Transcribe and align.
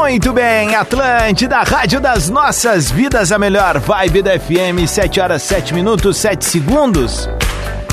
Muito 0.00 0.32
bem, 0.32 0.74
Atlântida, 0.74 1.62
Rádio 1.62 2.00
das 2.00 2.30
Nossas 2.30 2.90
Vidas, 2.90 3.30
a 3.30 3.38
melhor 3.38 3.78
vibe 3.78 4.22
da 4.22 4.40
FM, 4.40 4.88
7 4.88 5.20
horas 5.20 5.42
7 5.42 5.74
minutos 5.74 6.16
7 6.16 6.42
segundos. 6.42 7.28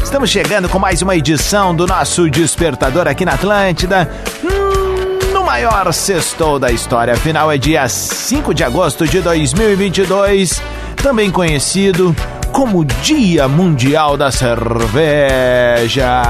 Estamos 0.02 0.30
chegando 0.30 0.69
com 0.69 0.80
mais 0.80 1.02
uma 1.02 1.17
edição 1.17 1.75
do 1.75 1.86
nosso 1.86 2.30
Despertador 2.30 3.09
aqui 3.09 3.25
na 3.25 3.33
Atlântida. 3.33 4.09
Hum, 4.41 5.33
no 5.33 5.44
maior 5.44 5.91
sextou 5.91 6.58
da 6.58 6.72
história. 6.72 7.14
Afinal, 7.14 7.52
é 7.52 7.58
dia 7.58 7.88
5 7.89 8.53
de 8.53 8.64
agosto 8.64 9.05
de 9.05 9.19
2022, 9.19 10.61
também 10.95 11.30
conhecido 11.30 12.16
como 12.53 12.86
Dia 12.86 13.49
Mundial 13.49 14.16
da 14.16 14.31
Cerveja. 14.31 16.23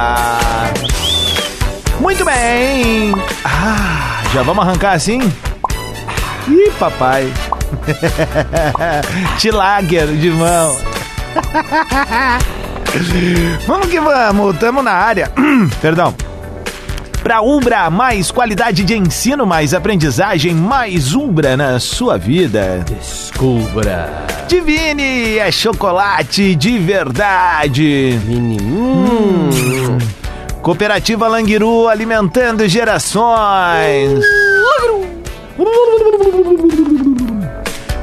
Muito 2.00 2.26
bem. 2.26 3.14
Ah, 3.46 4.24
já 4.34 4.42
vamos 4.42 4.66
arrancar 4.68 4.94
assim? 4.94 5.22
Ih, 6.48 6.72
papai. 6.80 7.32
Tilager 9.38 10.08
de 10.08 10.30
mão. 10.30 10.76
vamos 13.68 13.88
que 13.88 14.00
vamos, 14.00 14.58
tamo 14.58 14.82
na 14.82 14.92
área. 14.92 15.32
Perdão. 15.82 16.16
Pra 17.22 17.42
Umbra, 17.42 17.90
mais 17.90 18.32
qualidade 18.32 18.86
de 18.86 18.96
ensino, 18.96 19.46
mais 19.46 19.74
aprendizagem, 19.74 20.56
mais 20.56 21.14
Umbra 21.14 21.58
na 21.58 21.78
sua 21.80 22.18
vida. 22.18 22.86
Descubra. 22.88 24.26
Divine 24.48 25.38
é 25.38 25.52
chocolate 25.52 26.56
de 26.56 26.80
verdade. 26.80 28.18
Mini. 28.24 28.62
Hum. 28.62 29.98
Cooperativa 30.62 31.28
Languiru 31.28 31.90
alimentando 31.90 32.66
gerações. 32.68 34.24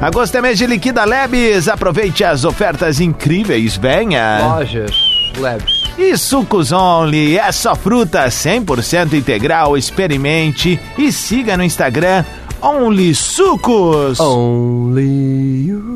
Agosto 0.01 0.35
é 0.35 0.41
mês 0.41 0.57
de 0.57 0.67
liquida 0.67 1.05
Lebes. 1.05 1.67
Aproveite 1.67 2.23
as 2.23 2.43
ofertas 2.43 2.99
incríveis. 2.99 3.77
Venha. 3.77 4.39
Lojas 4.55 4.91
Lebes. 5.37 5.85
E 5.97 6.17
Sucos 6.17 6.71
Only. 6.71 7.37
É 7.37 7.51
só 7.51 7.75
fruta 7.75 8.25
100% 8.27 9.13
integral. 9.13 9.77
Experimente 9.77 10.79
e 10.97 11.11
siga 11.11 11.55
no 11.55 11.63
Instagram 11.63 12.25
Only 12.61 13.15
Sucos. 13.15 14.19
Only 14.19 15.67
you. 15.67 15.95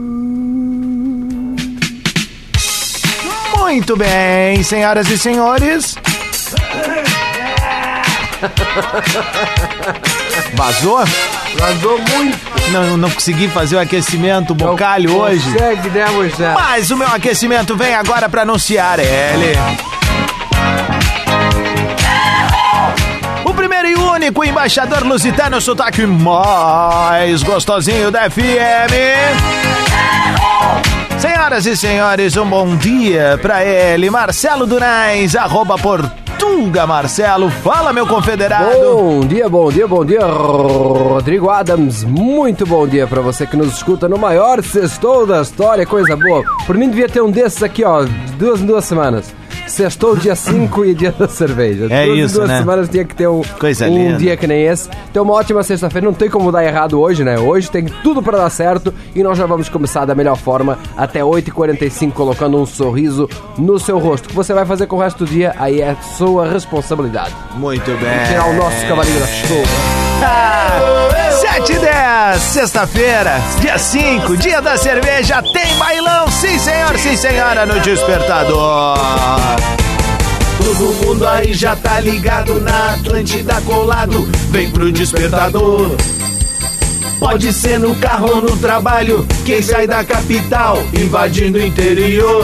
Muito 3.59 3.96
bem, 3.96 4.64
senhoras 4.64 5.09
e 5.09 5.18
senhores. 5.18 5.96
Vazou? 10.54 11.04
Vazou 11.58 12.00
muito. 12.16 12.38
Não, 12.72 12.98
não 12.98 13.10
consegui 13.10 13.48
fazer 13.48 13.76
o 13.76 13.80
aquecimento 13.80 14.54
bocalho 14.54 15.10
Não 15.10 15.20
hoje. 15.22 15.52
Consegue, 15.52 15.90
né, 15.90 16.06
Moisés? 16.12 16.54
Mas 16.54 16.92
o 16.92 16.98
meu 16.98 17.08
aquecimento 17.08 17.76
vem 17.76 17.96
agora 17.96 18.30
para 18.30 18.44
anunciar 18.44 19.00
ele. 19.00 19.58
O 23.44 23.54
primeiro 23.54 23.88
e 23.88 23.96
único 23.96 24.44
embaixador 24.44 25.04
lusitano, 25.04 25.59
sotaque 25.59 26.06
mais 26.06 27.42
gostosinho 27.42 28.12
da 28.12 28.30
FM. 28.30 28.94
Senhoras 31.18 31.66
e 31.66 31.76
senhores, 31.76 32.38
um 32.38 32.46
bom 32.46 32.76
dia 32.76 33.40
pra 33.42 33.66
ele, 33.66 34.09
Marcelo 34.09 34.66
Durais, 34.66 35.36
arroba 35.36 35.78
Portuga 36.40 36.88
Marcelo. 36.88 37.50
Fala, 37.50 37.92
meu 37.92 38.08
confederado. 38.08 38.72
Bom 38.72 39.20
dia, 39.20 39.50
bom 39.50 39.70
dia, 39.70 39.86
bom 39.86 40.06
dia, 40.06 40.26
Rodrigo 40.26 41.50
Adams. 41.50 42.06
Muito 42.06 42.66
bom 42.66 42.88
dia 42.88 43.06
pra 43.06 43.20
você 43.20 43.46
que 43.46 43.58
nos 43.58 43.74
escuta 43.74 44.08
no 44.08 44.18
maior 44.18 44.64
sextou 44.64 45.28
da 45.28 45.42
história, 45.42 45.86
coisa 45.86 46.16
boa. 46.16 46.42
Por 46.66 46.78
mim 46.78 46.90
devia 46.90 47.10
ter 47.10 47.22
um 47.22 47.30
desses 47.30 47.62
aqui, 47.62 47.84
ó, 47.84 48.06
duas 48.38 48.62
em 48.62 48.66
duas 48.66 48.86
semanas. 48.86 49.34
Sextou 49.69 50.16
dia 50.16 50.35
5 50.35 50.85
e 50.85 50.94
dia 50.94 51.12
da 51.12 51.28
cerveja. 51.28 51.88
É 51.90 52.06
duas 52.06 52.18
isso, 52.19 52.35
duas 52.35 52.50
né? 52.50 52.59
semanas 52.59 52.90
tinha 52.90 53.06
que 53.06 53.16
ter 53.16 53.28
um, 53.28 53.41
Coisa 53.59 53.88
um 53.88 53.96
linda. 53.97 54.18
dia 54.18 54.35
que 54.35 54.47
nem 54.47 54.63
esse. 54.63 54.90
Então, 55.09 55.24
uma 55.24 55.34
ótima 55.34 55.62
sexta-feira. 55.63 56.06
Não 56.06 56.13
tem 56.13 56.30
como 56.30 56.52
dar 56.52 56.63
errado 56.66 57.00
hoje, 57.00 57.24
né? 57.24 57.38
Hoje 57.40 57.69
tem 57.69 57.85
tudo 58.03 58.22
pra 58.22 58.38
dar 58.38 58.50
certo 58.50 58.94
e 59.16 59.22
nós 59.24 59.38
já 59.38 59.46
vamos 59.46 59.69
começar 59.69 60.06
da 60.06 60.16
melhor 60.16 60.35
forma 60.38 60.78
até 60.97 61.22
8h45, 61.22 62.12
colocando 62.13 62.58
um 62.58 62.66
sorriso 62.66 63.29
no 63.58 63.79
seu 63.79 64.00
rosto. 64.00 64.25
O 64.25 64.29
que 64.29 64.35
você 64.35 64.53
vai 64.53 64.66
fazer 64.66 64.88
com 64.88 64.96
o 64.96 65.00
resto 65.00 65.25
do 65.25 65.29
dia, 65.29 65.53
aí 65.58 65.81
é 65.81 65.96
sua 66.18 66.47
responsabilidade. 66.52 67.34
Muito 67.56 67.91
bem. 67.91 68.25
Tirar 68.28 68.47
o 68.50 68.53
nosso 68.53 68.85
cavalinho 68.88 69.19
da 69.19 69.28
chuva. 69.28 70.09
Ah, 70.22 71.09
7 71.31 71.72
e 71.74 71.80
10, 71.80 72.41
sexta-feira, 72.41 73.41
dia 73.62 73.78
5, 73.78 74.38
dia 74.38 74.62
da 74.62 74.78
cerveja, 74.78 75.41
tem 75.41 75.75
bailão, 75.78 76.30
sim 76.30 76.59
senhor, 76.59 76.97
sim 76.97 77.16
senhora, 77.16 77.66
no 77.66 77.80
Despertador. 77.80 78.97
Todo 80.58 81.06
mundo 81.06 81.28
aí 81.28 81.53
já 81.53 81.75
tá 81.75 82.00
ligado 82.00 82.59
na 82.59 82.96
Atlântida 82.96 83.62
colado, 83.62 84.29
vem 84.50 84.69
pro 84.72 84.91
Despertador. 84.91 85.96
Pode 87.19 87.52
ser 87.53 87.79
no 87.79 87.96
carro 87.96 88.29
ou 88.35 88.41
no 88.41 88.58
trabalho, 88.58 89.25
quem 89.46 89.62
sai 89.62 89.88
da 89.88 90.03
capital, 90.03 90.78
invadindo 90.94 91.58
o 91.58 91.66
interior. 91.66 92.44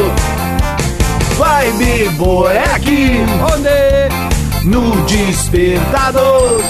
Vibe 1.38 2.10
boa 2.12 2.54
é 2.54 2.64
aqui, 2.74 3.20
no 4.64 5.02
Despertador. 5.06 6.62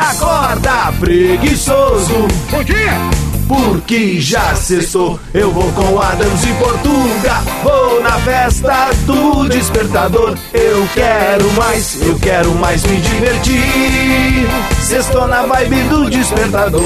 Acorda 0.00 0.92
preguiçoso. 0.98 2.28
Bom 2.50 2.64
dia! 2.64 3.24
Porque 3.46 4.20
já 4.20 4.54
cessou, 4.54 5.20
eu 5.34 5.50
vou 5.50 5.70
com 5.72 6.00
Adams 6.00 6.42
e 6.44 6.52
Portuga. 6.54 7.42
Vou 7.62 8.02
na 8.02 8.18
festa 8.20 8.90
do 9.04 9.48
despertador. 9.48 10.34
Eu 10.52 10.88
quero 10.94 11.50
mais, 11.52 12.00
eu 12.00 12.18
quero 12.18 12.54
mais 12.54 12.82
me 12.84 12.96
divertir. 12.96 14.48
Sextou 14.80 15.28
na 15.28 15.42
vibe 15.42 15.82
do 15.88 16.10
despertador. 16.10 16.80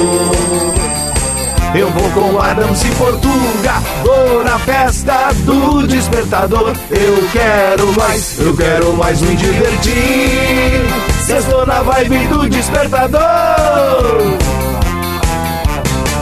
Eu 1.74 1.90
vou 1.90 2.10
com 2.10 2.40
Adams 2.40 2.82
e 2.82 2.88
Portuga, 2.92 3.74
vou 4.02 4.42
na 4.42 4.58
festa 4.58 5.32
do 5.44 5.86
despertador. 5.86 6.72
Eu 6.90 7.28
quero 7.30 7.92
mais, 7.92 8.38
eu 8.38 8.56
quero 8.56 8.92
mais 8.94 9.20
me 9.20 9.36
divertir. 9.36 11.07
Sextou 11.28 11.66
na 11.66 11.82
vibe 11.82 12.26
do 12.28 12.48
despertador. 12.48 13.20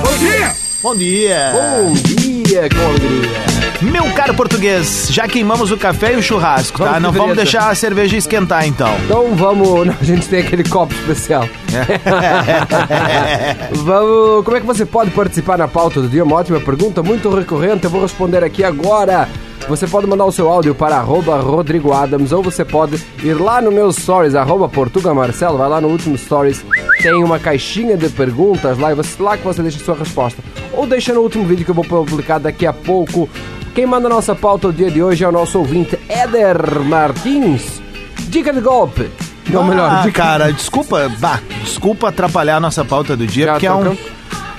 Bom 0.03 0.19
dia! 0.19 0.53
Bom 0.83 0.97
dia! 0.97 1.53
Bom 1.53 1.93
dia, 1.93 2.69
com 2.69 2.87
alegria. 2.89 3.47
Meu 3.83 4.13
caro 4.15 4.35
português, 4.35 5.07
já 5.09 5.29
queimamos 5.29 5.71
o 5.71 5.77
café 5.77 6.15
e 6.15 6.17
o 6.17 6.23
churrasco, 6.23 6.79
tá? 6.79 6.87
Vamos 6.87 7.03
Não 7.03 7.13
vamos 7.13 7.37
deixar 7.37 7.71
a 7.71 7.75
cerveja 7.77 8.17
esquentar 8.17 8.67
então. 8.67 8.93
Então 9.05 9.33
vamos. 9.37 9.91
A 10.01 10.05
gente 10.05 10.27
tem 10.27 10.41
aquele 10.41 10.65
copo 10.65 10.93
especial. 10.93 11.49
vamos. 13.75 14.45
Como 14.45 14.57
é 14.57 14.61
que 14.61 14.67
você 14.67 14.85
pode 14.85 15.13
participar 15.13 15.57
na 15.57 15.69
pauta 15.69 16.03
do 16.03 16.09
dia? 16.09 16.25
Uma 16.25 16.35
ótima 16.35 16.59
pergunta, 16.59 17.01
muito 17.01 17.33
recorrente. 17.33 17.85
Eu 17.85 17.91
vou 17.91 18.03
responder 18.03 18.43
aqui 18.43 18.65
agora. 18.65 19.29
Você 19.69 19.87
pode 19.87 20.07
mandar 20.07 20.25
o 20.25 20.33
seu 20.33 20.49
áudio 20.49 20.75
para 20.75 20.97
arroba 20.97 21.39
Rodrigo 21.41 21.93
Adams 21.93 22.31
ou 22.33 22.43
você 22.43 22.65
pode 22.65 23.03
ir 23.23 23.35
lá 23.35 23.61
no 23.61 23.73
meu 23.73 23.93
stories, 23.93 24.35
arroba 24.37 24.69
Portuga 24.69 25.13
Marcelo, 25.13 25.59
vai 25.59 25.69
lá 25.69 25.81
no 25.81 25.89
último 25.89 26.17
stories, 26.17 26.65
tem 27.03 27.15
uma 27.25 27.39
caixinha 27.39 27.97
de 27.97 28.09
perguntas 28.09 28.79
lá, 28.79 28.93
e 28.93 28.95
você, 28.95 29.21
lá 29.21 29.37
que 29.37 29.43
você 29.45 29.63
deixa 29.63 29.79
a 29.81 29.85
sua 29.85 29.97
resposta. 29.97 30.41
Ou 30.73 30.87
deixa 30.87 31.13
no 31.13 31.21
último 31.21 31.45
vídeo 31.45 31.65
que 31.65 31.71
eu 31.71 31.75
vou 31.75 31.85
publicar 31.85 32.39
daqui 32.39 32.65
a 32.65 32.73
pouco. 32.73 33.29
Quem 33.75 33.87
manda 33.87 34.07
a 34.07 34.11
nossa 34.11 34.35
pauta 34.37 34.69
o 34.69 34.73
dia 34.73 34.91
de 34.91 35.03
hoje 35.03 35.25
é 35.25 35.29
o 35.29 35.33
nosso 35.33 35.59
ouvinte 35.59 35.99
Éder 36.09 36.81
Martins. 36.85 37.81
Dica 38.29 38.53
de 38.53 38.61
golpe. 38.61 39.11
Não, 39.49 39.65
melhor, 39.65 39.91
ah, 39.91 40.03
dica 40.03 40.23
cara, 40.23 40.53
desculpa, 40.53 41.11
bah, 41.19 41.41
desculpa 41.63 42.09
atrapalhar 42.09 42.57
a 42.57 42.61
nossa 42.61 42.85
pauta 42.85 43.17
do 43.17 43.27
dia, 43.27 43.47
Já 43.47 43.53
porque 43.53 43.67
é 43.67 43.73
um. 43.73 43.79
tocamos? 43.79 43.99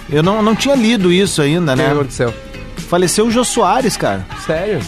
Eu 0.09 0.23
não, 0.23 0.41
não 0.41 0.55
tinha 0.55 0.75
lido 0.75 1.11
isso 1.11 1.41
ainda, 1.41 1.73
O 1.73 1.75
que 1.75 1.81
né? 1.81 1.91
aconteceu? 1.91 2.33
Faleceu 2.89 3.27
o 3.27 3.31
Jô 3.31 3.43
Soares, 3.43 3.97
cara. 3.97 4.25
Sério? 4.45 4.79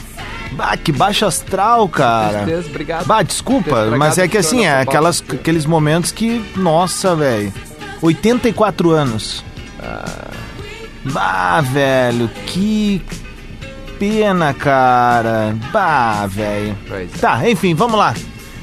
Bah, 0.53 0.75
que 0.75 0.91
baixo 0.91 1.25
astral, 1.25 1.87
cara. 1.87 2.43
Tristeza, 2.43 2.69
obrigado. 2.69 3.05
Bah, 3.05 3.21
desculpa, 3.21 3.69
Tristeza, 3.69 3.97
mas 3.97 4.17
é 4.17 4.27
que 4.27 4.37
assim, 4.37 4.65
é 4.65 4.81
aquelas, 4.81 5.23
aqueles 5.29 5.65
momentos 5.65 6.11
que. 6.11 6.43
Nossa, 6.55 7.15
velho. 7.15 7.53
84 8.01 8.91
anos. 8.91 9.43
Ah. 9.81 10.31
Bah, 11.05 11.61
velho, 11.61 12.29
que 12.47 13.01
pena, 13.99 14.53
cara. 14.53 15.55
Bah, 15.71 16.25
velho. 16.27 16.77
É. 16.91 17.05
Tá, 17.19 17.49
enfim, 17.49 17.73
vamos 17.75 17.97
lá. 17.97 18.13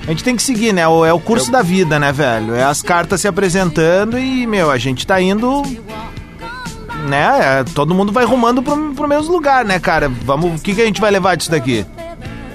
A 0.07 0.11
gente 0.11 0.23
tem 0.23 0.37
que 0.37 0.43
seguir, 0.43 0.73
né? 0.73 0.83
É 0.83 1.13
o 1.13 1.21
curso 1.21 1.51
da 1.51 1.63
vida, 1.63 1.99
né, 1.99 2.13
velho? 2.13 2.55
É 2.55 2.63
as 2.63 2.81
cartas 2.81 3.21
se 3.21 3.29
apresentando 3.29 4.19
e, 4.19 4.47
meu, 4.47 4.71
a 4.71 4.79
gente 4.79 5.07
tá 5.07 5.21
indo. 5.21 5.63
Né? 7.07 7.61
É, 7.61 7.65
todo 7.65 7.95
mundo 7.95 8.13
vai 8.13 8.25
rumando 8.25 8.63
pro, 8.63 8.93
pro 8.95 9.07
mesmo 9.09 9.33
lugar, 9.33 9.65
né, 9.65 9.79
cara? 9.79 10.09
Vamos. 10.25 10.61
O 10.61 10.63
que, 10.63 10.75
que 10.75 10.83
a 10.83 10.87
gente 10.87 11.01
vai 11.01 11.11
levar 11.11 11.37
disso 11.37 11.51
daqui? 11.51 11.87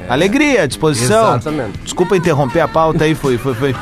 Alegria, 0.09 0.67
disposição. 0.67 1.35
Exatamente. 1.35 1.79
Desculpa 1.83 2.17
interromper 2.17 2.59
a 2.61 2.67
pauta 2.67 3.05
aí, 3.05 3.15
foi. 3.15 3.37
foi, 3.37 3.53
foi. 3.53 3.75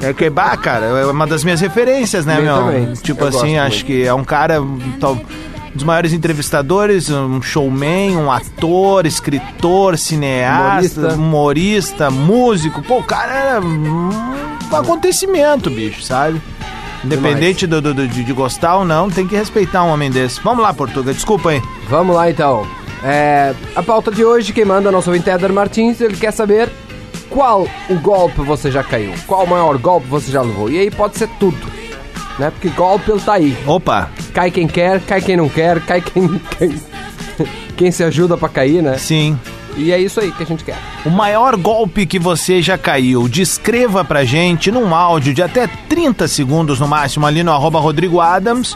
É 0.00 0.12
que, 0.12 0.28
bah, 0.28 0.56
cara, 0.56 0.84
é 0.86 1.06
uma 1.06 1.26
das 1.26 1.44
minhas 1.44 1.60
referências, 1.60 2.26
né, 2.26 2.38
meu? 2.40 2.56
também. 2.56 2.92
Tipo 2.94 3.24
Eu 3.24 3.28
assim, 3.28 3.56
acho 3.56 3.76
muito. 3.76 3.86
que 3.86 4.04
é 4.04 4.12
um 4.12 4.24
cara. 4.24 4.60
um 4.60 4.78
tal- 5.00 5.14
um 5.14 5.76
dos 5.76 5.84
maiores 5.84 6.14
entrevistadores, 6.14 7.10
um 7.10 7.42
showman, 7.42 8.16
um 8.16 8.32
ator, 8.32 9.04
escritor, 9.04 9.98
cineasta, 9.98 11.00
Humorista. 11.00 11.14
humorista, 11.14 12.10
músico. 12.10 12.82
Pô, 12.82 12.98
o 13.00 13.04
cara 13.04 13.32
era 13.34 13.60
um 13.60 14.08
acontecimento, 14.72 15.70
bicho, 15.70 16.02
sabe? 16.02 16.40
Independente 17.04 17.66
do, 17.66 17.80
do- 17.80 17.94
do- 17.94 18.08
de, 18.08 18.24
de 18.24 18.32
gostar 18.32 18.76
ou 18.76 18.84
não, 18.84 19.08
tem 19.10 19.26
que 19.26 19.36
respeitar 19.36 19.84
um 19.84 19.88
homem 19.90 20.10
desse. 20.10 20.40
Vamos 20.42 20.62
lá, 20.62 20.72
Portuga, 20.74 21.12
desculpa 21.12 21.50
aí. 21.50 21.62
Vamos 21.88 22.14
lá 22.16 22.30
então. 22.30 22.66
É, 23.04 23.54
a 23.74 23.82
pauta 23.82 24.10
de 24.10 24.24
hoje, 24.24 24.52
quem 24.52 24.64
manda 24.64 24.88
é 24.88 24.92
nosso 24.92 25.10
ouvinte 25.10 25.28
Éder 25.30 25.52
Martins, 25.52 26.00
ele 26.00 26.16
quer 26.16 26.32
saber 26.32 26.68
qual 27.28 27.66
o 27.88 27.94
golpe 27.96 28.40
você 28.42 28.70
já 28.70 28.82
caiu, 28.82 29.12
qual 29.26 29.44
o 29.44 29.48
maior 29.48 29.76
golpe 29.78 30.06
você 30.08 30.30
já 30.32 30.42
levou. 30.42 30.70
E 30.70 30.78
aí 30.78 30.90
pode 30.90 31.16
ser 31.18 31.28
tudo, 31.38 31.58
né? 32.38 32.50
Porque 32.50 32.68
golpe 32.70 33.10
ele 33.10 33.20
tá 33.20 33.34
aí. 33.34 33.56
Opa, 33.66 34.10
Cai 34.32 34.50
quem 34.50 34.66
quer, 34.66 35.00
cai 35.00 35.20
quem 35.20 35.36
não 35.36 35.48
quer, 35.48 35.80
cai 35.82 36.00
quem, 36.00 36.40
quem, 36.58 36.80
quem 37.76 37.90
se 37.90 38.02
ajuda 38.04 38.36
pra 38.36 38.48
cair, 38.48 38.82
né? 38.82 38.96
sim. 38.98 39.38
E 39.76 39.92
é 39.92 40.00
isso 40.00 40.18
aí 40.20 40.32
que 40.32 40.42
a 40.42 40.46
gente 40.46 40.64
quer. 40.64 40.78
O 41.04 41.10
maior 41.10 41.56
golpe 41.56 42.06
que 42.06 42.18
você 42.18 42.62
já 42.62 42.78
caiu, 42.78 43.28
descreva 43.28 44.04
pra 44.04 44.24
gente 44.24 44.70
num 44.70 44.94
áudio 44.94 45.34
de 45.34 45.42
até 45.42 45.66
30 45.88 46.26
segundos 46.28 46.80
no 46.80 46.88
máximo 46.88 47.26
ali 47.26 47.42
no 47.42 47.52
arroba 47.52 47.78
Rodrigo 47.78 48.20
Adams 48.20 48.74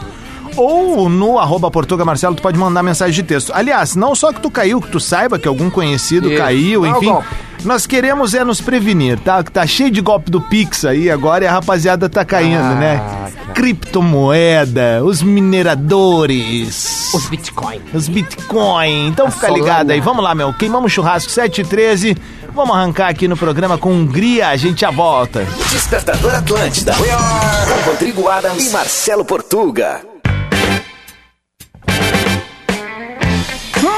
ou 0.55 1.09
no 1.09 1.39
arroba 1.39 1.71
Portuga 1.71 2.03
Marcelo, 2.03 2.35
tu 2.35 2.41
pode 2.41 2.57
mandar 2.57 2.83
mensagem 2.83 3.15
de 3.15 3.23
texto. 3.23 3.51
Aliás, 3.53 3.95
não 3.95 4.13
só 4.13 4.31
que 4.33 4.41
tu 4.41 4.51
caiu, 4.51 4.81
que 4.81 4.89
tu 4.89 4.99
saiba 4.99 5.39
que 5.39 5.47
algum 5.47 5.69
conhecido 5.69 6.29
Isso. 6.29 6.37
caiu, 6.41 6.85
enfim. 6.85 7.15
Nós 7.63 7.85
queremos 7.85 8.33
é 8.33 8.43
nos 8.43 8.59
prevenir, 8.59 9.19
tá? 9.19 9.43
Que 9.43 9.51
tá 9.51 9.65
cheio 9.67 9.91
de 9.91 10.01
golpe 10.01 10.31
do 10.31 10.41
Pix 10.41 10.83
aí 10.83 11.09
agora 11.11 11.43
e 11.45 11.47
a 11.47 11.51
rapaziada 11.51 12.09
tá 12.09 12.25
caindo, 12.25 12.59
Ah, 12.63 12.75
né? 12.75 13.20
Criptomoeda, 13.53 15.03
os 15.03 15.21
mineradores. 15.21 17.13
Os 17.13 17.25
Bitcoin. 17.27 17.81
Os 17.93 18.07
Bitcoin. 18.07 19.07
Então 19.07 19.29
fica 19.29 19.47
Solana. 19.47 19.63
ligado 19.63 19.91
aí. 19.91 19.99
Vamos 19.99 20.23
lá, 20.23 20.33
meu. 20.33 20.53
Queimamos 20.53 20.91
churrasco 20.91 21.31
7 21.31 21.61
e 21.61 21.63
13. 21.65 22.17
Vamos 22.53 22.75
arrancar 22.75 23.09
aqui 23.09 23.27
no 23.27 23.37
programa 23.37 23.77
com 23.77 23.91
Hungria. 23.91 24.49
A 24.49 24.55
gente 24.55 24.81
já 24.81 24.91
volta. 24.91 25.45
Despertador 25.71 26.35
Atlântida. 26.35 26.93
Com 26.95 27.89
Rodrigo 27.89 28.27
Adams 28.27 28.67
e 28.67 28.69
Marcelo 28.71 29.23
Portuga. 29.25 30.01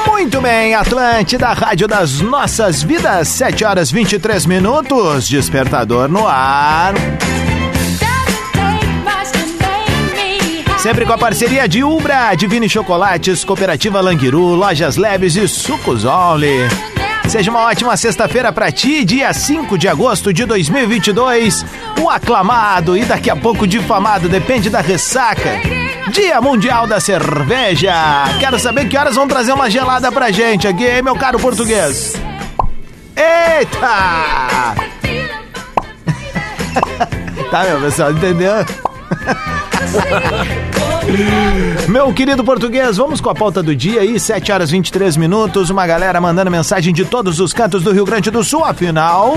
Muito 0.06 0.40
bem, 0.40 0.74
Atlântida, 0.74 1.52
Rádio 1.52 1.86
das 1.86 2.20
Nossas 2.20 2.82
Vidas. 2.82 3.28
7 3.28 3.64
horas 3.64 3.90
23 3.90 4.46
minutos. 4.46 5.28
Despertador 5.28 6.08
no 6.08 6.26
ar. 6.26 6.94
Sempre 10.84 11.06
com 11.06 11.14
a 11.14 11.18
parceria 11.18 11.66
de 11.66 11.82
Ubra, 11.82 12.34
Divine 12.34 12.68
Chocolates, 12.68 13.42
Cooperativa 13.42 14.02
Languiru, 14.02 14.54
Lojas 14.54 14.98
Leves 14.98 15.34
e 15.34 15.48
Sucos 15.48 16.04
Only. 16.04 16.68
Seja 17.26 17.50
uma 17.50 17.60
ótima 17.60 17.96
sexta-feira 17.96 18.52
pra 18.52 18.70
ti, 18.70 19.02
dia 19.02 19.32
5 19.32 19.78
de 19.78 19.88
agosto 19.88 20.30
de 20.30 20.44
2022. 20.44 21.64
O 22.02 22.10
aclamado 22.10 22.98
e 22.98 23.04
daqui 23.06 23.30
a 23.30 23.34
pouco 23.34 23.66
difamado, 23.66 24.28
depende 24.28 24.68
da 24.68 24.82
ressaca. 24.82 25.58
Dia 26.10 26.38
Mundial 26.42 26.86
da 26.86 27.00
Cerveja. 27.00 27.94
Quero 28.38 28.58
saber 28.58 28.86
que 28.86 28.98
horas 28.98 29.14
vão 29.14 29.26
trazer 29.26 29.54
uma 29.54 29.70
gelada 29.70 30.12
pra 30.12 30.30
gente 30.30 30.68
aqui, 30.68 30.84
hein, 30.84 31.00
meu 31.00 31.16
caro 31.16 31.38
português? 31.40 32.12
Eita! 33.16 34.74
Tá, 37.50 37.62
meu 37.62 37.80
pessoal, 37.80 38.10
entendeu? 38.10 38.52
Meu 41.88 42.12
querido 42.12 42.42
português, 42.42 42.96
vamos 42.96 43.20
com 43.20 43.30
a 43.30 43.34
pauta 43.34 43.62
do 43.62 43.74
dia 43.74 44.00
aí, 44.00 44.18
7 44.18 44.50
horas 44.52 44.70
23 44.70 45.16
minutos. 45.16 45.70
Uma 45.70 45.86
galera 45.86 46.20
mandando 46.20 46.50
mensagem 46.50 46.92
de 46.92 47.04
todos 47.04 47.40
os 47.40 47.52
cantos 47.52 47.82
do 47.82 47.92
Rio 47.92 48.04
Grande 48.04 48.30
do 48.30 48.42
Sul, 48.42 48.64
afinal. 48.64 49.36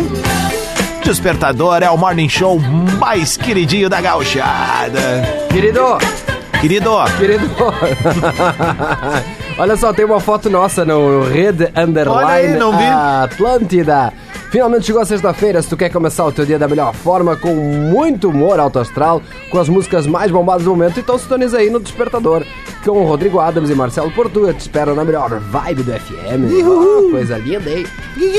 Despertador 1.03 1.83
é 1.83 1.89
o 1.89 1.97
morning 1.97 2.29
show 2.29 2.59
mais 2.99 3.37
queridinho 3.37 3.89
da 3.89 4.01
gauchada. 4.01 5.23
Querido, 5.49 5.97
Querido, 6.59 6.91
querido. 7.17 7.49
Olha 9.59 9.75
só, 9.75 9.91
tem 9.91 10.05
uma 10.05 10.19
foto 10.19 10.51
nossa 10.51 10.85
no 10.85 11.23
Red 11.23 11.71
Underline 11.75 12.29
aí, 12.29 12.57
não 12.59 12.77
vi. 12.77 12.83
Atlântida. 12.83 14.13
Finalmente 14.51 14.85
chegou 14.85 15.01
a 15.01 15.05
sexta-feira. 15.05 15.61
Se 15.63 15.67
tu 15.67 15.75
quer 15.75 15.89
começar 15.89 16.25
o 16.25 16.31
teu 16.31 16.45
dia 16.45 16.59
da 16.59 16.67
melhor 16.67 16.93
forma, 16.93 17.35
com 17.35 17.55
muito 17.55 18.29
humor 18.29 18.59
alto 18.59 18.77
astral, 18.77 19.19
com 19.49 19.57
as 19.59 19.67
músicas 19.67 20.05
mais 20.05 20.31
bombadas 20.31 20.63
do 20.63 20.69
momento, 20.69 20.99
então 20.99 21.17
sintoniza 21.17 21.57
aí 21.57 21.71
no 21.71 21.79
Despertador. 21.79 22.43
Com 22.85 23.01
o 23.01 23.05
Rodrigo 23.05 23.39
Adams 23.39 23.71
e 23.71 23.75
Marcelo 23.75 24.11
Portuga 24.11 24.53
te 24.53 24.59
esperam 24.59 24.93
na 24.93 25.03
melhor 25.03 25.39
vibe 25.39 25.83
do 25.83 25.91
FM. 25.91 26.65
Oh, 26.65 27.09
coisa 27.09 27.37
linda 27.39 27.69
aí. 27.69 27.85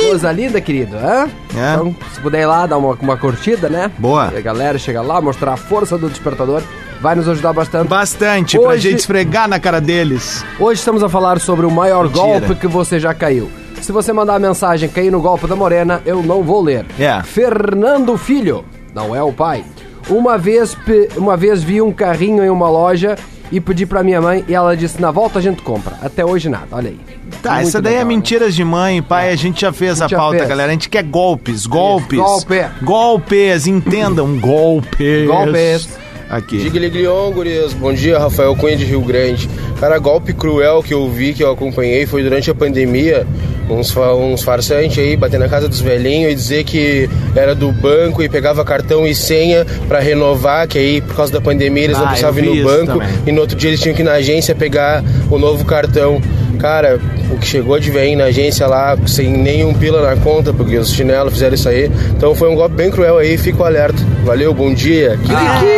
Coisa 0.06 0.30
linda, 0.30 0.60
querido. 0.60 0.96
Hã? 0.96 1.28
É. 1.56 1.74
Então, 1.74 1.96
se 2.14 2.20
puder 2.20 2.42
ir 2.42 2.46
lá, 2.46 2.64
dar 2.64 2.78
uma, 2.78 2.94
uma 2.94 3.16
curtida, 3.16 3.68
né? 3.68 3.90
Boa. 3.98 4.30
E 4.32 4.36
a 4.36 4.40
galera 4.40 4.78
chega 4.78 5.02
lá, 5.02 5.20
mostrar 5.20 5.54
a 5.54 5.56
força 5.56 5.98
do 5.98 6.08
Despertador. 6.08 6.62
Vai 7.00 7.14
nos 7.14 7.28
ajudar 7.28 7.52
bastante. 7.52 7.88
bastante 7.88 8.58
pra 8.58 8.68
Hoje- 8.70 8.90
gente 8.90 9.00
esfregar 9.00 9.48
na 9.48 9.60
cara 9.60 9.80
deles. 9.80 10.44
Hoje 10.58 10.80
estamos 10.80 11.02
a 11.02 11.08
falar 11.08 11.38
sobre 11.40 11.64
o 11.64 11.70
maior 11.70 12.04
Mentira. 12.04 12.22
golpe 12.24 12.54
que 12.56 12.66
você 12.66 12.98
já 12.98 13.14
caiu. 13.14 13.48
Se 13.80 13.92
você 13.92 14.12
mandar 14.12 14.34
a 14.34 14.38
mensagem 14.40 14.88
cair 14.88 15.10
no 15.10 15.20
golpe 15.20 15.46
da 15.46 15.54
morena, 15.54 16.02
eu 16.04 16.22
não 16.22 16.42
vou 16.42 16.60
ler. 16.60 16.84
É. 16.98 17.22
Fernando 17.22 18.16
Filho, 18.18 18.64
não 18.94 19.14
é 19.14 19.22
o 19.22 19.32
pai. 19.32 19.64
Uma 20.08 20.36
vez, 20.36 20.76
uma 21.16 21.36
vez 21.36 21.62
vi 21.62 21.80
um 21.80 21.92
carrinho 21.92 22.42
em 22.44 22.50
uma 22.50 22.68
loja 22.68 23.16
e 23.52 23.60
pedi 23.60 23.86
pra 23.86 24.02
minha 24.02 24.20
mãe 24.20 24.44
e 24.48 24.54
ela 24.54 24.76
disse: 24.76 25.00
na 25.00 25.10
volta 25.12 25.38
a 25.38 25.42
gente 25.42 25.62
compra. 25.62 25.94
Até 26.02 26.24
hoje 26.24 26.48
nada, 26.48 26.66
olha 26.72 26.90
aí. 26.90 26.98
Tá, 27.40 27.54
Muito 27.54 27.68
essa 27.68 27.80
daí 27.80 27.92
legal, 27.92 28.02
é 28.02 28.08
né? 28.08 28.16
mentiras 28.16 28.54
de 28.54 28.64
mãe, 28.64 29.00
pai. 29.00 29.30
A 29.30 29.36
gente 29.36 29.60
já 29.60 29.72
fez 29.72 30.00
a, 30.00 30.04
gente 30.06 30.10
já 30.10 30.16
pauta, 30.18 30.38
fez. 30.38 30.48
galera. 30.48 30.70
A 30.70 30.72
gente 30.72 30.88
quer 30.88 31.04
golpes, 31.04 31.64
golpes. 31.66 32.18
golpe. 32.18 32.64
Golpes, 32.82 33.66
entendam, 33.68 34.36
golpes. 34.40 35.26
Golpes. 35.28 35.88
Aqui. 36.30 36.58
Digliglion, 36.58 37.30
gurias. 37.32 37.72
Bom 37.72 37.92
dia, 37.92 38.18
Rafael 38.18 38.54
Cunha 38.54 38.76
de 38.76 38.84
Rio 38.84 39.00
Grande. 39.00 39.48
Cara, 39.80 39.98
golpe 39.98 40.34
cruel 40.34 40.82
que 40.82 40.92
eu 40.92 41.08
vi, 41.10 41.32
que 41.32 41.42
eu 41.42 41.50
acompanhei, 41.50 42.04
foi 42.06 42.22
durante 42.22 42.50
a 42.50 42.54
pandemia. 42.54 43.26
Uns, 43.70 43.94
uns 43.96 44.42
farsantes 44.42 44.98
aí 44.98 45.14
bater 45.14 45.38
na 45.38 45.46
casa 45.46 45.68
dos 45.68 45.80
velhinhos 45.82 46.32
e 46.32 46.34
dizer 46.34 46.64
que 46.64 47.08
era 47.36 47.54
do 47.54 47.70
banco 47.70 48.22
e 48.22 48.28
pegava 48.28 48.64
cartão 48.64 49.06
e 49.06 49.14
senha 49.14 49.66
pra 49.86 50.00
renovar, 50.00 50.66
que 50.66 50.78
aí 50.78 51.00
por 51.02 51.14
causa 51.14 51.30
da 51.32 51.40
pandemia 51.40 51.84
eles 51.84 51.96
Ah, 51.96 52.00
não 52.00 52.06
precisavam 52.08 52.42
ir 52.44 52.46
no 52.46 52.64
banco 52.64 52.92
também. 52.98 53.08
e 53.26 53.32
no 53.32 53.40
outro 53.42 53.54
dia 53.56 53.68
eles 53.68 53.80
tinham 53.80 53.94
que 53.94 54.00
ir 54.00 54.04
na 54.06 54.12
agência 54.12 54.54
pegar 54.54 55.04
o 55.30 55.38
novo 55.38 55.64
cartão. 55.66 56.18
Cara, 56.58 57.00
o 57.30 57.38
que 57.38 57.46
chegou 57.46 57.78
de 57.78 57.90
velhinho 57.90 58.18
na 58.18 58.24
agência 58.24 58.66
lá, 58.66 58.96
sem 59.06 59.30
nenhum 59.30 59.74
pila 59.74 60.14
na 60.14 60.20
conta, 60.20 60.52
porque 60.52 60.76
os 60.76 60.92
chinelos 60.92 61.34
fizeram 61.34 61.54
isso 61.54 61.68
aí. 61.68 61.90
Então 62.16 62.34
foi 62.34 62.48
um 62.50 62.54
golpe 62.54 62.74
bem 62.74 62.90
cruel 62.90 63.18
aí, 63.18 63.36
fico 63.36 63.62
alerta. 63.64 63.98
Valeu, 64.24 64.52
bom 64.52 64.72
dia. 64.72 65.18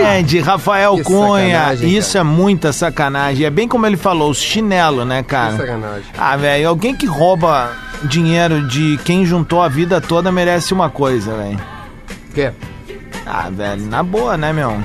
É, 0.07 0.23
de 0.23 0.41
Rafael 0.41 0.97
Que 0.97 1.03
Cunha. 1.03 1.75
Isso 1.75 2.17
é 2.17 2.23
muita 2.23 2.73
sacanagem. 2.73 3.45
É 3.45 3.51
bem 3.51 3.69
como 3.69 3.87
ele 3.87 3.97
falou, 3.97 4.31
os 4.31 4.39
chinelo, 4.39 5.05
né, 5.05 5.23
cara? 5.23 5.53
Que 5.53 5.59
sacanagem. 5.59 6.05
Ah, 6.17 6.37
velho, 6.37 6.69
alguém 6.69 6.95
que 6.95 7.07
rouba 7.07 7.71
dinheiro 8.05 8.67
de 8.67 8.99
quem 9.05 9.27
juntou 9.27 9.63
a 9.63 9.69
vida 9.69 10.01
toda 10.01 10.33
merece 10.33 10.73
uma 10.73 10.89
coisa, 10.89 11.37
velho. 11.37 11.61
O 12.31 12.33
quê? 12.35 12.51
Ah, 13.27 13.51
velho, 13.51 13.83
na 13.87 14.03
boa, 14.03 14.37
né, 14.37 14.53
meu? 14.53 14.77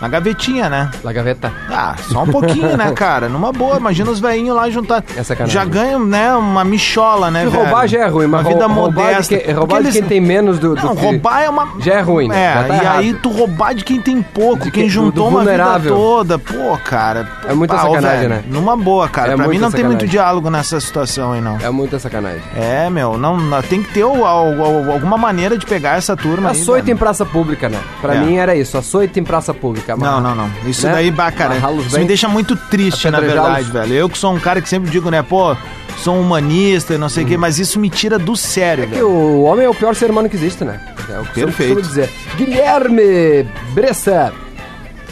Na 0.00 0.08
gavetinha, 0.08 0.68
né? 0.68 0.90
La 1.02 1.12
gaveta. 1.12 1.52
Ah, 1.70 1.94
só 2.10 2.22
um 2.22 2.26
pouquinho, 2.26 2.76
né, 2.76 2.92
cara? 2.96 3.28
Numa 3.28 3.52
boa, 3.52 3.76
imagina 3.76 4.10
os 4.10 4.20
velhinhos 4.20 4.54
lá 4.56 4.68
juntar. 4.68 5.02
É 5.16 5.22
sacanagem. 5.22 5.54
Já 5.54 5.64
ganham, 5.64 6.04
né, 6.04 6.34
uma 6.34 6.64
michola, 6.64 7.30
né, 7.30 7.44
velho? 7.46 7.52
roubar 7.62 7.86
já 7.86 8.00
é 8.00 8.06
ruim, 8.08 8.26
mas 8.26 8.42
uma 8.44 8.48
vida 8.52 8.66
rou- 8.66 8.74
roubar 8.84 9.02
modesta. 9.04 9.36
de 9.36 9.42
quem, 9.42 9.54
roubar 9.54 9.76
Porque 9.76 9.82
de 9.84 9.92
quem 9.92 9.98
eles- 10.00 10.08
tem 10.08 10.20
menos 10.20 10.58
do, 10.58 10.74
do 10.74 10.84
Não, 10.84 10.94
que- 10.96 11.02
roubar 11.04 11.42
é 11.42 11.48
uma. 11.50 11.68
Já 11.80 11.94
é 11.94 12.00
ruim, 12.00 12.28
né? 12.28 12.44
É, 12.44 12.54
tá 12.68 12.74
e 12.74 12.78
errado. 12.80 12.98
aí 12.98 13.14
tu 13.14 13.30
roubar 13.30 13.74
de 13.74 13.84
quem 13.84 14.00
tem 14.00 14.20
pouco, 14.22 14.64
De 14.64 14.70
quem 14.70 14.82
quem- 14.84 14.88
juntou 14.90 15.28
uma 15.28 15.44
vida 15.44 15.80
toda. 15.88 16.38
Pô, 16.38 16.76
cara. 16.84 17.26
É 17.48 17.54
muita 17.54 17.76
sacanagem, 17.76 18.28
velho. 18.28 18.28
né? 18.30 18.44
Numa 18.48 18.76
boa, 18.76 19.08
cara. 19.08 19.32
É 19.32 19.36
pra 19.36 19.48
mim 19.48 19.58
não 19.58 19.70
tem 19.70 19.84
muito 19.84 20.00
sacanagem. 20.00 20.08
diálogo 20.08 20.50
nessa 20.50 20.80
situação 20.80 21.32
aí, 21.32 21.40
não. 21.40 21.58
É 21.60 21.70
muita 21.70 21.98
sacanagem. 21.98 22.42
É, 22.56 22.90
meu, 22.90 23.16
não, 23.16 23.36
não- 23.36 23.62
tem 23.62 23.82
que 23.82 23.92
ter 23.92 24.04
o- 24.04 24.24
al- 24.24 24.62
al- 24.62 24.92
alguma 24.92 25.16
maneira 25.16 25.56
de 25.56 25.64
pegar 25.64 25.96
essa 25.96 26.16
turma 26.16 26.50
aí. 26.50 26.60
Açoite 26.60 26.82
em 26.84 26.86
velho. 26.88 26.98
praça 26.98 27.24
pública, 27.24 27.68
né? 27.68 27.78
Pra 28.00 28.14
É. 28.14 28.18
mim 28.18 28.36
era 28.36 28.54
isso, 28.56 28.76
açoite 28.76 29.18
em 29.18 29.24
praça 29.24 29.52
pública. 29.54 29.83
Não, 29.88 30.20
não, 30.20 30.34
não. 30.34 30.50
Isso 30.66 30.86
Né? 30.86 30.92
daí, 30.92 31.10
bah, 31.10 31.30
cara, 31.32 31.52
Amarrá-los 31.54 31.86
isso 31.86 31.94
bem. 31.94 32.02
me 32.02 32.08
deixa 32.08 32.28
muito 32.28 32.56
triste, 32.56 33.08
na 33.10 33.20
verdade, 33.20 33.70
velho. 33.70 33.92
Eu 33.94 34.08
que 34.08 34.16
sou 34.18 34.32
um 34.34 34.38
cara 34.40 34.60
que 34.60 34.68
sempre 34.68 34.90
digo, 34.90 35.10
né, 35.10 35.22
pô, 35.22 35.56
sou 35.98 36.14
um 36.16 36.20
humanista 36.20 36.94
e 36.94 36.98
não 36.98 37.08
sei 37.08 37.24
o 37.24 37.26
quê, 37.26 37.36
mas 37.36 37.58
isso 37.58 37.78
me 37.78 37.88
tira 37.90 38.18
do 38.18 38.36
sério, 38.36 38.84
Uhum. 38.84 38.90
Que 38.90 38.94
velho. 38.96 39.08
o 39.08 39.42
homem 39.44 39.66
é 39.66 39.68
o 39.68 39.74
pior 39.74 39.94
ser 39.94 40.10
humano 40.10 40.28
que 40.28 40.36
existe, 40.36 40.64
né? 40.64 40.80
É 41.08 41.18
o 41.20 41.24
que 41.24 41.40
eu 41.40 41.46
Perfeito. 41.48 41.74
costumo 41.74 41.82
dizer. 41.82 42.10
Guilherme 42.36 43.46
Bressa. 43.74 44.32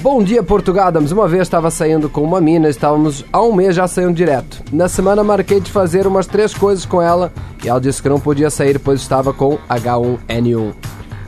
Bom 0.00 0.20
dia, 0.22 0.42
Portugal 0.42 0.88
Adams. 0.88 1.12
Uma 1.12 1.28
vez 1.28 1.42
estava 1.42 1.70
saindo 1.70 2.08
com 2.08 2.22
uma 2.22 2.40
mina, 2.40 2.68
estávamos 2.68 3.24
há 3.32 3.40
um 3.40 3.52
mês 3.54 3.76
já 3.76 3.86
saindo 3.86 4.12
direto. 4.14 4.60
Na 4.72 4.88
semana 4.88 5.22
marquei 5.22 5.60
de 5.60 5.70
fazer 5.70 6.06
umas 6.08 6.26
três 6.26 6.52
coisas 6.52 6.84
com 6.84 7.00
ela 7.00 7.32
e 7.62 7.68
ela 7.68 7.80
disse 7.80 8.02
que 8.02 8.08
não 8.08 8.18
podia 8.18 8.50
sair 8.50 8.80
pois 8.80 9.00
estava 9.00 9.32
com 9.32 9.58
H1N1. 9.70 10.72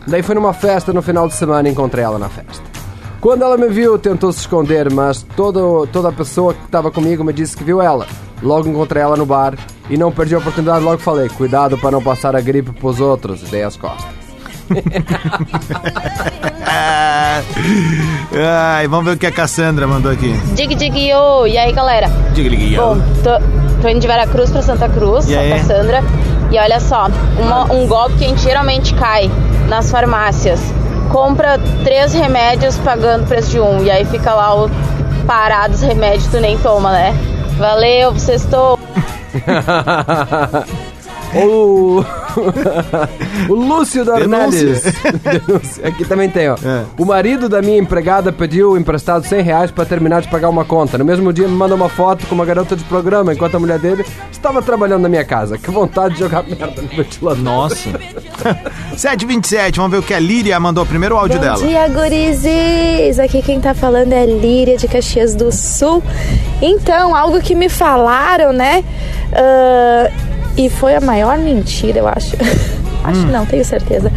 Daí 0.09 0.23
foi 0.23 0.35
numa 0.35 0.53
festa 0.53 0.93
no 0.93 1.01
final 1.03 1.29
de 1.29 1.35
semana 1.35 1.69
e 1.69 1.73
encontrei 1.73 2.05
ela 2.05 2.19
na 2.19 2.29
festa. 2.29 2.63
Quando 3.25 3.40
ela 3.43 3.57
me 3.57 3.69
viu, 3.71 3.99
tentou 3.99 4.31
se 4.31 4.40
esconder, 4.40 4.93
mas 4.93 5.23
todo, 5.35 5.87
toda 5.90 6.11
a 6.11 6.12
pessoa 6.12 6.52
que 6.52 6.62
estava 6.66 6.90
comigo 6.90 7.25
me 7.25 7.33
disse 7.33 7.57
que 7.57 7.64
viu 7.64 7.81
ela. 7.81 8.07
Logo 8.43 8.69
encontrei 8.69 9.02
ela 9.02 9.16
no 9.16 9.25
bar 9.25 9.54
e 9.88 9.97
não 9.97 10.12
perdi 10.12 10.35
a 10.35 10.38
oportunidade, 10.38 10.85
logo 10.85 10.99
falei, 10.99 11.31
cuidado 11.31 11.78
para 11.78 11.93
não 11.93 12.02
passar 12.02 12.37
a 12.37 12.40
gripe 12.43 12.71
pros 12.73 13.00
outros, 13.00 13.40
e 13.43 13.47
dei 13.47 13.62
as 13.62 13.78
costas. 13.78 14.04
Ai, 18.76 18.87
vamos 18.88 19.07
ver 19.07 19.12
o 19.12 19.16
que 19.19 19.26
a 19.26 19.33
Cassandra 19.33 19.87
mandou 19.87 20.12
aqui. 20.12 20.33
Dig 20.54 20.75
Dig 20.75 21.09
Yo! 21.09 21.47
E 21.47 21.57
aí, 21.57 21.73
galera? 21.73 22.09
Diga, 22.35 22.50
liga, 22.50 22.83
Bom, 22.83 22.99
tô, 23.23 23.31
tô 23.81 23.88
indo 23.88 24.00
de 24.00 24.07
Veracruz 24.07 24.50
pra 24.50 24.61
Santa 24.61 24.87
Cruz, 24.90 25.31
E 25.31 25.35
a 25.35 25.40
aí? 25.40 25.50
Cassandra. 25.50 26.02
E 26.50 26.59
olha 26.59 26.78
só, 26.78 27.09
uma- 27.38 27.73
um 27.73 27.87
golpe 27.87 28.16
que 28.16 28.25
a 28.26 28.28
gente 28.28 28.43
geralmente 28.43 28.93
cai 28.95 29.31
nas 29.66 29.90
farmácias. 29.90 30.61
Compra 31.11 31.59
três 31.83 32.13
remédios 32.13 32.77
pagando 32.79 33.25
o 33.25 33.27
preço 33.27 33.51
de 33.51 33.61
um. 33.61 33.83
E 33.85 33.91
aí 33.91 34.05
fica 34.05 34.35
lá 34.35 34.55
o 34.55 34.71
parado 35.27 35.75
os 35.75 35.81
remédios, 35.81 36.27
tu 36.29 36.41
nem 36.41 36.59
toma, 36.59 36.93
né? 36.93 37.15
Valeu, 37.59 38.19
sextou! 38.19 38.79
o... 41.37 42.05
o 43.49 43.55
Lúcio 43.55 44.05
Dornelles. 44.05 44.83
Denúncia. 45.23 45.88
Aqui 45.88 46.05
também 46.05 46.29
tem, 46.29 46.49
ó. 46.49 46.55
É. 46.55 46.85
O 46.99 47.05
marido 47.05 47.49
da 47.49 47.61
minha 47.62 47.79
empregada 47.79 48.33
pediu 48.33 48.76
emprestado 48.76 49.25
100 49.25 49.43
reais 49.43 49.71
pra 49.71 49.85
terminar 49.85 50.23
de 50.23 50.29
pagar 50.29 50.49
uma 50.49 50.64
conta. 50.64 50.99
No 50.99 51.05
mesmo 51.05 51.33
dia 51.33 51.49
me 51.49 51.55
manda 51.55 51.75
uma 51.75 51.88
foto 51.88 52.26
com 52.26 52.35
uma 52.35 52.45
garota 52.45 52.76
de 52.76 52.85
programa, 52.85 53.33
enquanto 53.33 53.57
a 53.57 53.61
mulher 53.61 53.79
dele 53.79 54.05
estava 54.31 54.62
trabalhando 54.62 55.03
na 55.03 55.09
minha 55.09 55.25
casa. 55.25 55.59
Que 55.59 55.71
vontade 55.71 56.14
de 56.14 56.21
jogar 56.21 56.43
merda 56.45 56.83
no 56.83 56.88
ventilador. 56.88 57.43
Nossa. 57.43 57.91
727, 58.97 59.76
vamos 59.76 59.93
ver 59.93 59.99
o 59.99 60.03
que 60.03 60.14
a 60.14 60.21
Líria 60.21 60.59
mandou. 60.61 60.85
Primeiro 60.87 61.14
o 61.14 61.19
áudio 61.19 61.38
Bom 61.38 61.45
dela. 61.45 61.59
dia, 61.59 61.88
gurizes! 61.88 63.19
Aqui 63.19 63.43
quem 63.43 63.61
tá 63.61 63.75
falando 63.75 64.12
é 64.12 64.26
Líria 64.26 64.76
de 64.76 64.87
Caxias 64.87 65.35
do 65.35 65.50
Sul. 65.50 66.03
Então, 66.61 67.14
algo 67.14 67.41
que 67.41 67.55
me 67.55 67.69
falaram, 67.69 68.53
né? 68.53 68.85
ah, 69.35 70.11
e 70.57 70.69
foi 70.69 70.95
a 70.95 71.01
maior 71.01 71.39
mentira, 71.39 71.99
eu 72.01 72.09
acho. 72.09 72.37
acho 73.05 73.27
não, 73.27 73.45
tenho 73.47 73.65
certeza. 73.65 74.13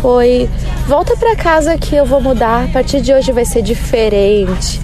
Foi: 0.00 0.48
volta 0.86 1.16
pra 1.16 1.36
casa 1.36 1.76
que 1.78 1.94
eu 1.96 2.04
vou 2.06 2.20
mudar. 2.20 2.64
A 2.64 2.68
partir 2.68 3.00
de 3.00 3.12
hoje 3.12 3.32
vai 3.32 3.44
ser 3.44 3.62
diferente. 3.62 4.80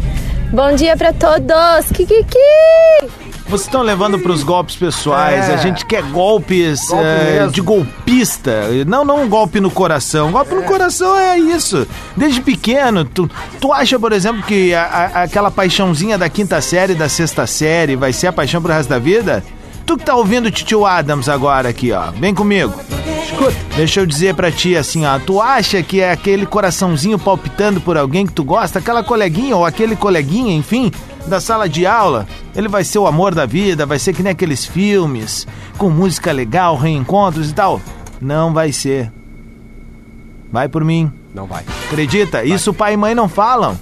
Bom 0.52 0.74
dia 0.74 0.96
pra 0.96 1.12
todos! 1.12 1.86
Kikiki! 1.94 2.38
Vocês 3.48 3.62
estão 3.66 3.80
levando 3.82 4.18
pros 4.18 4.42
golpes 4.42 4.76
pessoais. 4.76 5.48
É. 5.48 5.54
A 5.54 5.56
gente 5.56 5.84
quer 5.86 6.02
golpes 6.02 6.86
Golpe 6.88 7.04
mesmo. 7.04 7.50
de 7.50 7.60
golpista. 7.62 8.52
Não, 8.86 9.04
não 9.06 9.22
um 9.22 9.28
golpe 9.28 9.58
no 9.58 9.70
coração. 9.70 10.30
Golpe 10.30 10.54
no 10.54 10.62
coração 10.64 11.16
é 11.16 11.38
isso. 11.38 11.86
Desde 12.14 12.42
pequeno, 12.42 13.06
tu, 13.06 13.28
tu 13.58 13.72
acha, 13.72 13.98
por 13.98 14.12
exemplo, 14.12 14.42
que 14.42 14.74
a- 14.74 14.82
a- 15.14 15.22
aquela 15.22 15.50
paixãozinha 15.50 16.18
da 16.18 16.28
quinta 16.28 16.60
série, 16.60 16.94
da 16.94 17.08
sexta 17.08 17.46
série, 17.46 17.96
vai 17.96 18.12
ser 18.12 18.26
a 18.26 18.32
paixão 18.34 18.60
pro 18.60 18.70
resto 18.72 18.90
da 18.90 18.98
vida? 18.98 19.42
Tu 19.88 19.96
que 19.96 20.04
tá 20.04 20.14
ouvindo 20.14 20.46
o 20.46 20.50
Titio 20.50 20.84
Adams 20.84 21.30
agora 21.30 21.70
aqui, 21.70 21.92
ó. 21.92 22.10
Vem 22.10 22.34
comigo. 22.34 22.74
Escuta. 23.24 23.56
Deixa 23.74 24.00
eu 24.00 24.06
dizer 24.06 24.34
pra 24.34 24.52
ti 24.52 24.76
assim, 24.76 25.06
ó. 25.06 25.18
Tu 25.18 25.40
acha 25.40 25.82
que 25.82 26.02
é 26.02 26.12
aquele 26.12 26.44
coraçãozinho 26.44 27.18
palpitando 27.18 27.80
por 27.80 27.96
alguém 27.96 28.26
que 28.26 28.34
tu 28.34 28.44
gosta, 28.44 28.80
aquela 28.80 29.02
coleguinha 29.02 29.56
ou 29.56 29.64
aquele 29.64 29.96
coleguinha, 29.96 30.54
enfim, 30.54 30.92
da 31.26 31.40
sala 31.40 31.66
de 31.66 31.86
aula, 31.86 32.28
ele 32.54 32.68
vai 32.68 32.84
ser 32.84 32.98
o 32.98 33.06
amor 33.06 33.34
da 33.34 33.46
vida, 33.46 33.86
vai 33.86 33.98
ser 33.98 34.12
que 34.12 34.22
nem 34.22 34.32
aqueles 34.32 34.66
filmes, 34.66 35.46
com 35.78 35.88
música 35.88 36.32
legal, 36.32 36.76
reencontros 36.76 37.48
e 37.48 37.54
tal? 37.54 37.80
Não 38.20 38.52
vai 38.52 38.72
ser. 38.72 39.10
Vai 40.52 40.68
por 40.68 40.84
mim. 40.84 41.10
Não 41.34 41.46
vai. 41.46 41.64
Acredita? 41.86 42.44
Isso 42.44 42.74
pai 42.74 42.92
e 42.92 42.96
mãe 42.98 43.14
não 43.14 43.26
falam. 43.26 43.74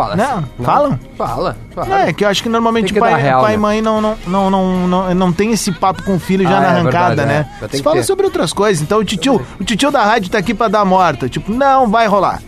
Fala. 0.00 0.16
Não, 0.16 0.38
assim. 0.38 0.46
falam? 0.64 1.00
Fala. 1.16 1.56
fala. 1.74 1.88
Não, 1.88 1.96
é 1.98 2.12
que 2.12 2.24
eu 2.24 2.28
acho 2.28 2.42
que 2.42 2.48
normalmente 2.48 2.92
que 2.92 2.98
pai, 2.98 3.20
real, 3.20 3.42
pai 3.42 3.52
né? 3.52 3.56
e 3.56 3.60
mãe 3.60 3.82
não, 3.82 4.00
não, 4.00 4.16
não, 4.26 4.50
não, 4.50 4.88
não, 4.88 5.14
não 5.14 5.32
tem 5.32 5.52
esse 5.52 5.70
papo 5.72 6.02
com 6.02 6.16
o 6.16 6.18
filho 6.18 6.44
já 6.44 6.56
Ah, 6.56 6.60
na 6.60 6.66
é 6.66 6.70
arrancada, 6.70 7.16
verdade, 7.16 7.28
né? 7.28 7.48
é. 7.60 7.82
Fala 7.82 7.96
ter. 7.96 8.04
sobre 8.04 8.24
outras 8.24 8.52
coisas. 8.52 8.82
Então 8.82 8.98
o 8.98 9.04
titio, 9.04 9.44
o 9.60 9.64
titio 9.64 9.90
da 9.90 10.04
rádio 10.04 10.30
tá 10.30 10.38
aqui 10.38 10.54
pra 10.54 10.68
dar 10.68 10.84
morta. 10.84 11.28
Tipo, 11.28 11.52
não 11.52 11.88
vai 11.88 12.06
rolar. 12.06 12.40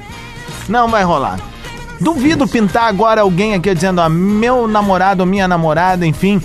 Não 0.68 0.88
vai 0.88 1.02
rolar. 1.04 1.38
Duvido 2.00 2.48
pintar 2.48 2.84
agora 2.88 3.20
alguém 3.20 3.54
aqui 3.54 3.72
dizendo, 3.74 4.00
ó, 4.00 4.08
meu 4.08 4.66
namorado 4.66 5.22
ou 5.22 5.26
minha 5.26 5.46
namorada, 5.46 6.06
enfim, 6.06 6.40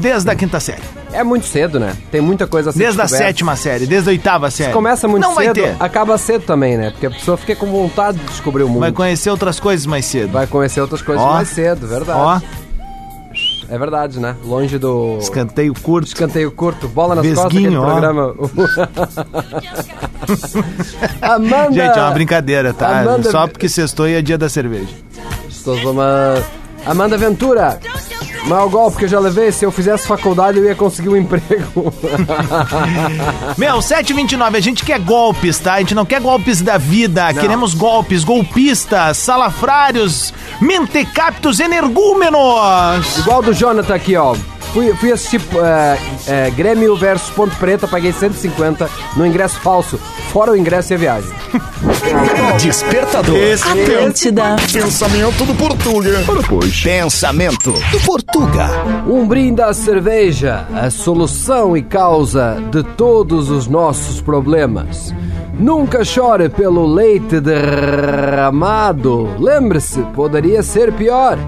desde 0.00 0.30
a 0.30 0.34
quinta 0.34 0.58
série. 0.58 0.82
É 1.12 1.22
muito 1.22 1.46
cedo, 1.46 1.78
né? 1.78 1.94
Tem 2.10 2.20
muita 2.20 2.46
coisa 2.46 2.70
a 2.70 2.72
ser 2.72 2.78
Desde 2.78 3.00
a 3.00 3.08
sétima 3.08 3.56
série, 3.56 3.86
desde 3.86 4.08
a 4.08 4.12
oitava 4.12 4.50
série. 4.50 4.72
Começa 4.72 5.06
muito 5.06 5.22
não 5.22 5.34
cedo, 5.34 5.60
acaba 5.78 6.16
cedo 6.18 6.44
também, 6.44 6.76
né? 6.76 6.90
Porque 6.90 7.06
a 7.06 7.10
pessoa 7.10 7.36
fica 7.36 7.54
com 7.56 7.66
vontade 7.66 8.18
de 8.18 8.24
descobrir 8.24 8.62
o 8.62 8.68
mundo. 8.68 8.80
Vai 8.80 8.92
conhecer 8.92 9.30
outras 9.30 9.60
coisas 9.60 9.86
mais 9.86 10.04
cedo. 10.06 10.32
Vai 10.32 10.46
conhecer 10.46 10.80
outras 10.80 11.02
coisas 11.02 11.22
Ó. 11.22 11.34
mais 11.34 11.48
cedo, 11.48 11.86
verdade. 11.86 12.18
Ó, 12.18 12.40
É 13.68 13.78
verdade, 13.78 14.20
né? 14.20 14.36
Longe 14.44 14.78
do 14.78 15.18
escanteio 15.18 15.74
curto. 15.74 16.06
escanteio 16.08 16.50
curto, 16.50 16.88
bola 16.88 17.14
nas 17.14 17.26
costas 17.26 17.52
Vesguinho, 17.52 17.82
ó. 17.82 17.86
programa. 17.86 18.34
Amanda! 21.20 21.72
Gente, 21.72 21.98
é 21.98 22.02
uma 22.02 22.10
brincadeira, 22.10 22.72
tá? 22.72 23.00
Amanda- 23.00 23.30
Só 23.30 23.46
porque 23.46 23.68
sextou 23.68 24.08
e 24.08 24.14
é 24.14 24.22
dia 24.22 24.38
da 24.38 24.48
cerveja. 24.48 24.88
Estou 25.48 25.76
uma... 25.90 26.34
Amanda 26.84 27.16
Ventura! 27.16 27.78
Mal 28.46 28.68
golpe 28.68 28.98
que 28.98 29.04
eu 29.04 29.08
já 29.08 29.20
levei, 29.20 29.52
se 29.52 29.64
eu 29.64 29.70
fizesse 29.70 30.06
faculdade 30.06 30.58
eu 30.58 30.64
ia 30.64 30.74
conseguir 30.74 31.08
um 31.08 31.16
emprego. 31.16 31.92
Meu, 33.56 33.80
729, 33.80 34.56
a 34.56 34.60
gente 34.60 34.84
quer 34.84 34.98
golpes, 34.98 35.58
tá? 35.58 35.74
A 35.74 35.78
gente 35.78 35.94
não 35.94 36.04
quer 36.04 36.20
golpes 36.20 36.60
da 36.60 36.76
vida, 36.76 37.32
queremos 37.34 37.72
golpes, 37.72 38.24
golpistas, 38.24 39.16
salafrários, 39.18 40.34
mentecaptos, 40.60 41.60
energúmenos. 41.60 43.18
Igual 43.18 43.42
do 43.42 43.54
Jonathan 43.54 43.94
aqui, 43.94 44.16
ó. 44.16 44.34
Fui, 44.72 44.94
fui 44.94 45.12
assistir 45.12 45.40
é, 46.26 46.46
é, 46.46 46.50
Grêmio 46.50 46.96
versus 46.96 47.28
Ponte 47.30 47.54
Preta, 47.56 47.86
paguei 47.86 48.10
150 48.10 48.88
no 49.16 49.26
ingresso 49.26 49.60
falso, 49.60 49.98
fora 50.32 50.52
o 50.52 50.56
ingresso 50.56 50.92
e 50.92 50.94
a 50.94 50.98
viagem. 50.98 51.30
Despertador. 52.58 53.36
Atlântida. 53.70 54.56
Pensamento 54.72 55.44
do 55.44 55.54
Portuga. 55.54 56.10
Pensamento 56.82 57.72
do 57.72 58.00
Portuga. 58.00 58.70
Um 59.06 59.28
brinde 59.28 59.60
à 59.60 59.74
cerveja, 59.74 60.66
a 60.74 60.88
solução 60.88 61.76
e 61.76 61.82
causa 61.82 62.56
de 62.70 62.82
todos 62.82 63.50
os 63.50 63.66
nossos 63.66 64.22
problemas. 64.22 65.14
Nunca 65.52 66.02
chore 66.02 66.48
pelo 66.48 66.86
leite 66.86 67.40
derramado. 67.40 69.28
Lembre-se, 69.38 70.00
poderia 70.14 70.62
ser 70.62 70.92
pior. 70.94 71.38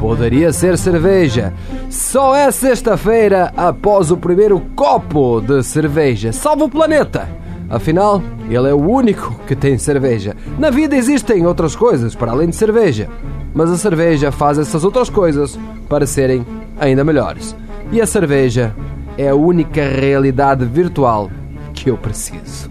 Poderia 0.00 0.50
ser 0.50 0.78
cerveja. 0.78 1.52
Só 1.90 2.34
é 2.34 2.50
sexta-feira 2.50 3.52
após 3.54 4.10
o 4.10 4.16
primeiro 4.16 4.58
copo 4.74 5.42
de 5.42 5.62
cerveja. 5.62 6.32
Salva 6.32 6.64
o 6.64 6.70
planeta! 6.70 7.28
Afinal, 7.68 8.22
ele 8.48 8.66
é 8.66 8.72
o 8.72 8.80
único 8.80 9.38
que 9.46 9.54
tem 9.54 9.76
cerveja. 9.76 10.34
Na 10.58 10.70
vida 10.70 10.96
existem 10.96 11.46
outras 11.46 11.76
coisas 11.76 12.14
para 12.14 12.32
além 12.32 12.48
de 12.48 12.56
cerveja, 12.56 13.08
mas 13.54 13.70
a 13.70 13.76
cerveja 13.76 14.32
faz 14.32 14.58
essas 14.58 14.84
outras 14.84 15.10
coisas 15.10 15.58
parecerem 15.86 16.46
ainda 16.80 17.04
melhores. 17.04 17.54
E 17.92 18.00
a 18.00 18.06
cerveja 18.06 18.74
é 19.18 19.28
a 19.28 19.34
única 19.34 19.86
realidade 19.86 20.64
virtual 20.64 21.30
que 21.74 21.90
eu 21.90 21.98
preciso. 21.98 22.70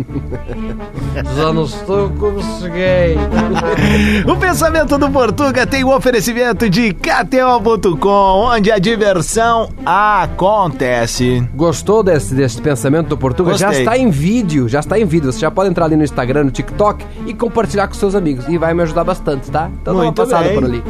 Já 1.36 1.52
não 1.52 1.64
estou 1.64 2.10
como 2.10 2.42
cheguei. 2.58 3.16
O 4.30 4.36
pensamento 4.36 4.96
do 4.98 5.10
Portuga 5.10 5.66
tem 5.66 5.82
o 5.84 5.94
oferecimento 5.94 6.68
de 6.68 6.92
KTO.com, 6.92 8.08
onde 8.08 8.70
a 8.70 8.78
diversão 8.78 9.70
acontece. 9.84 11.46
Gostou 11.54 12.02
desse, 12.02 12.34
desse 12.34 12.60
pensamento 12.60 13.08
do 13.08 13.16
Portuga? 13.18 13.56
Já 13.56 13.66
Gostei. 13.68 13.84
está 13.84 13.98
em 13.98 14.10
vídeo, 14.10 14.68
já 14.68 14.80
está 14.80 14.98
em 14.98 15.04
vídeo. 15.04 15.32
Você 15.32 15.40
já 15.40 15.50
pode 15.50 15.70
entrar 15.70 15.86
ali 15.86 15.96
no 15.96 16.04
Instagram, 16.04 16.44
no 16.44 16.50
TikTok 16.50 17.04
e 17.26 17.34
compartilhar 17.34 17.88
com 17.88 17.94
seus 17.94 18.14
amigos. 18.14 18.46
E 18.48 18.58
vai 18.58 18.74
me 18.74 18.82
ajudar 18.82 19.04
bastante, 19.04 19.50
tá? 19.50 19.70
Então 19.80 19.94
dá 19.94 19.98
uma 20.00 20.04
Muito 20.04 20.16
passada 20.16 20.44
bem. 20.44 20.54
por 20.54 20.64
ali. 20.64 20.82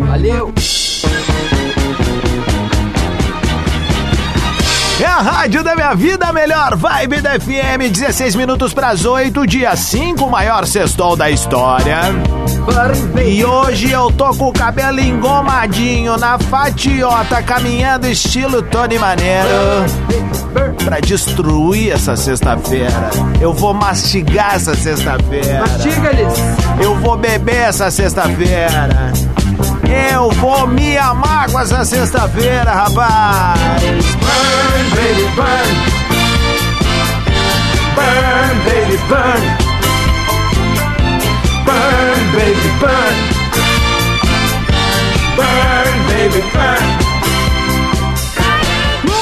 Valeu! 0.00 0.52
É 5.00 5.06
a 5.06 5.20
rádio 5.20 5.62
da 5.62 5.76
minha 5.76 5.94
vida, 5.94 6.32
melhor 6.32 6.74
vibe 6.74 7.20
da 7.20 7.38
FM, 7.38 7.88
16 7.92 8.34
minutos 8.34 8.74
para 8.74 8.88
as 8.88 9.04
8, 9.04 9.46
dia 9.46 9.76
5, 9.76 10.24
o 10.24 10.30
maior 10.30 10.66
sextou 10.66 11.14
da 11.14 11.30
história. 11.30 12.00
E 13.24 13.44
hoje 13.44 13.92
eu 13.92 14.10
tô 14.10 14.30
com 14.34 14.48
o 14.48 14.52
cabelo 14.52 14.98
engomadinho 14.98 16.16
na 16.16 16.36
fatiota, 16.36 17.40
caminhando 17.42 18.08
estilo 18.08 18.60
Tony 18.62 18.98
Maneiro. 18.98 19.48
Pra 20.84 20.98
destruir 20.98 21.92
essa 21.92 22.16
sexta-feira. 22.16 23.10
Eu 23.40 23.52
vou 23.52 23.72
mastigar 23.72 24.56
essa 24.56 24.74
sexta-feira. 24.74 25.60
Mastiga-lhes! 25.60 26.34
Eu 26.82 26.96
vou 26.96 27.16
beber 27.16 27.68
essa 27.68 27.88
sexta-feira. 27.88 28.88
Eu 29.88 30.30
vou 30.32 30.66
me 30.66 30.98
amar 30.98 31.50
com 31.50 31.58
essa 31.58 31.82
sexta-feira, 31.84 32.70
rapaz. 32.70 33.58
Burn, 34.20 34.90
baby, 34.94 35.24
burn. 35.34 35.98
Burn, 37.94 38.54
baby, 38.64 38.96
burn. 39.08 39.42
Burn, 41.64 42.20
baby, 42.32 42.68
burn. 42.78 43.16
Burn, 45.36 45.96
baby, 46.08 46.42
burn. 46.52 47.08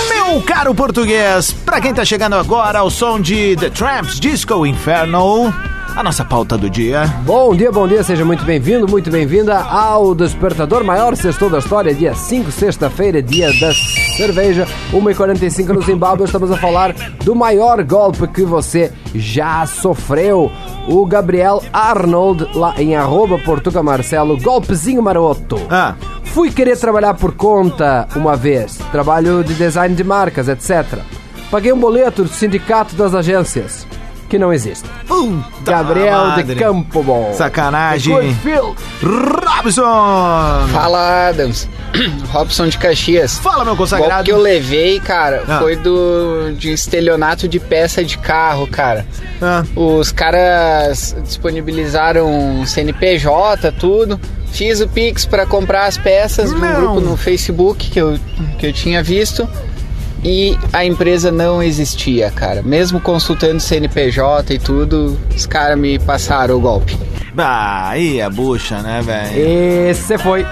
Meu 0.09 0.43
caro 0.43 0.75
português, 0.75 1.53
pra 1.65 1.81
quem 1.81 1.95
tá 1.95 2.05
chegando 2.05 2.35
agora 2.35 2.81
ao 2.81 2.91
som 2.91 3.21
de 3.21 3.55
The 3.57 3.71
Tramps 3.71 4.19
Disco 4.19 4.67
Inferno, 4.67 5.55
a 5.97 6.03
nossa 6.03 6.27
pauta 6.27 6.59
do 6.59 6.69
dia. 6.69 7.07
Bom 7.25 7.57
dia, 7.57 7.73
bom 7.73 7.89
dia, 7.89 8.03
seja 8.03 8.23
muito 8.23 8.45
bem-vindo, 8.45 8.87
muito 8.87 9.11
bem-vinda 9.11 9.59
ao 9.59 10.15
Despertador 10.15 10.85
Maior 10.85 11.17
Sextou 11.17 11.49
da 11.49 11.59
História, 11.59 11.95
dia 11.95 12.15
5, 12.15 12.53
sexta-feira, 12.53 13.23
dia 13.23 13.51
da 13.59 13.73
cerveja, 13.73 14.69
1h45 14.93 15.69
no 15.69 15.81
Zimbábue. 15.81 16.25
Estamos 16.25 16.51
a 16.53 16.57
falar 16.59 16.93
do 17.25 17.35
maior 17.35 17.83
golpe 17.83 18.29
que 18.29 18.43
você 18.43 18.93
já 19.15 19.65
sofreu. 19.65 20.53
O 20.87 21.07
Gabriel 21.07 21.63
Arnold, 21.73 22.47
lá 22.55 22.75
em 22.77 22.95
arroba 22.95 23.39
Portuga 23.39 23.83
Marcelo, 23.83 24.39
golpezinho 24.39 25.03
maroto. 25.03 25.59
Ah. 25.71 25.95
Fui 26.25 26.51
querer 26.51 26.77
trabalhar 26.77 27.15
por 27.15 27.33
conta 27.33 28.07
uma 28.15 28.37
vez, 28.37 28.79
trabalho 28.93 29.43
de 29.43 29.55
design 29.55 29.95
de 29.95 30.05
marcas, 30.05 30.47
etc. 30.47 31.01
Paguei 31.51 31.73
um 31.73 31.81
boleto 31.81 32.23
do 32.23 32.29
sindicato 32.29 32.95
das 32.95 33.15
agências, 33.15 33.87
que 34.29 34.39
não 34.39 34.53
existe. 34.53 34.89
Puta 35.07 35.71
Gabriel 35.71 36.19
madre. 36.29 36.43
de 36.45 36.55
Campo 36.57 37.03
Bom. 37.03 37.33
Sacanagem. 37.35 38.37
Robson! 39.03 39.83
Fala, 40.73 41.29
Adams. 41.29 41.69
Robson 42.31 42.69
de 42.69 42.79
Caxias. 42.79 43.39
Fala, 43.39 43.65
meu 43.65 43.75
O 43.75 43.77
consagrado. 43.77 44.25
que 44.25 44.33
eu 44.33 44.39
levei, 44.39 45.01
cara, 45.01 45.43
Ah. 45.49 45.59
foi 45.61 45.77
do 45.77 46.53
de 46.59 46.73
estelionato 46.73 47.49
de 47.49 47.59
peça 47.59 48.05
de 48.05 48.19
carro, 48.19 48.67
cara. 48.67 49.07
Ah. 49.41 49.65
Os 49.75 50.13
caras 50.13 51.17
disponibilizaram 51.25 52.65
CNPJ, 52.67 53.73
tudo. 53.73 54.21
Fiz 54.53 54.81
o 54.81 54.89
Pix 54.89 55.27
pra 55.27 55.45
comprar 55.45 55.87
as 55.87 55.99
peças 55.99 56.53
Não. 56.53 56.61
grupo 56.77 57.01
no 57.01 57.17
Facebook 57.17 57.91
que 57.91 58.01
eu, 58.01 58.19
que 58.59 58.67
eu 58.67 58.73
tinha 58.73 59.03
visto. 59.03 59.47
E 60.29 60.59
a 60.73 60.85
empresa 60.85 61.31
não 61.31 61.63
existia, 61.63 62.33
cara. 62.33 62.61
Mesmo 62.61 63.01
consultando 63.01 63.61
CNPJ 63.61 64.55
e 64.55 64.59
tudo, 64.59 65.17
os 65.33 65.47
caras 65.47 65.79
me 65.79 66.01
passaram 66.01 66.57
o 66.57 66.61
golpe. 66.61 66.99
Ah, 67.39 67.91
aí 67.91 68.19
é 68.19 68.29
bucha, 68.29 68.83
né, 68.83 69.01
velho? 69.03 69.89
Esse 69.89 70.19
foi. 70.19 70.45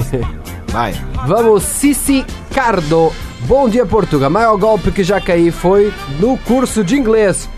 Vai. 0.68 0.94
Vamos, 1.26 1.62
Cici 1.62 2.26
Cardo. 2.52 3.10
Bom 3.46 3.70
dia, 3.70 3.86
Portugal. 3.86 4.28
Maior 4.28 4.58
golpe 4.58 4.90
que 4.90 5.02
já 5.02 5.18
caí 5.18 5.50
foi 5.50 5.90
no 6.20 6.36
curso 6.36 6.84
de 6.84 6.96
inglês. 6.96 7.48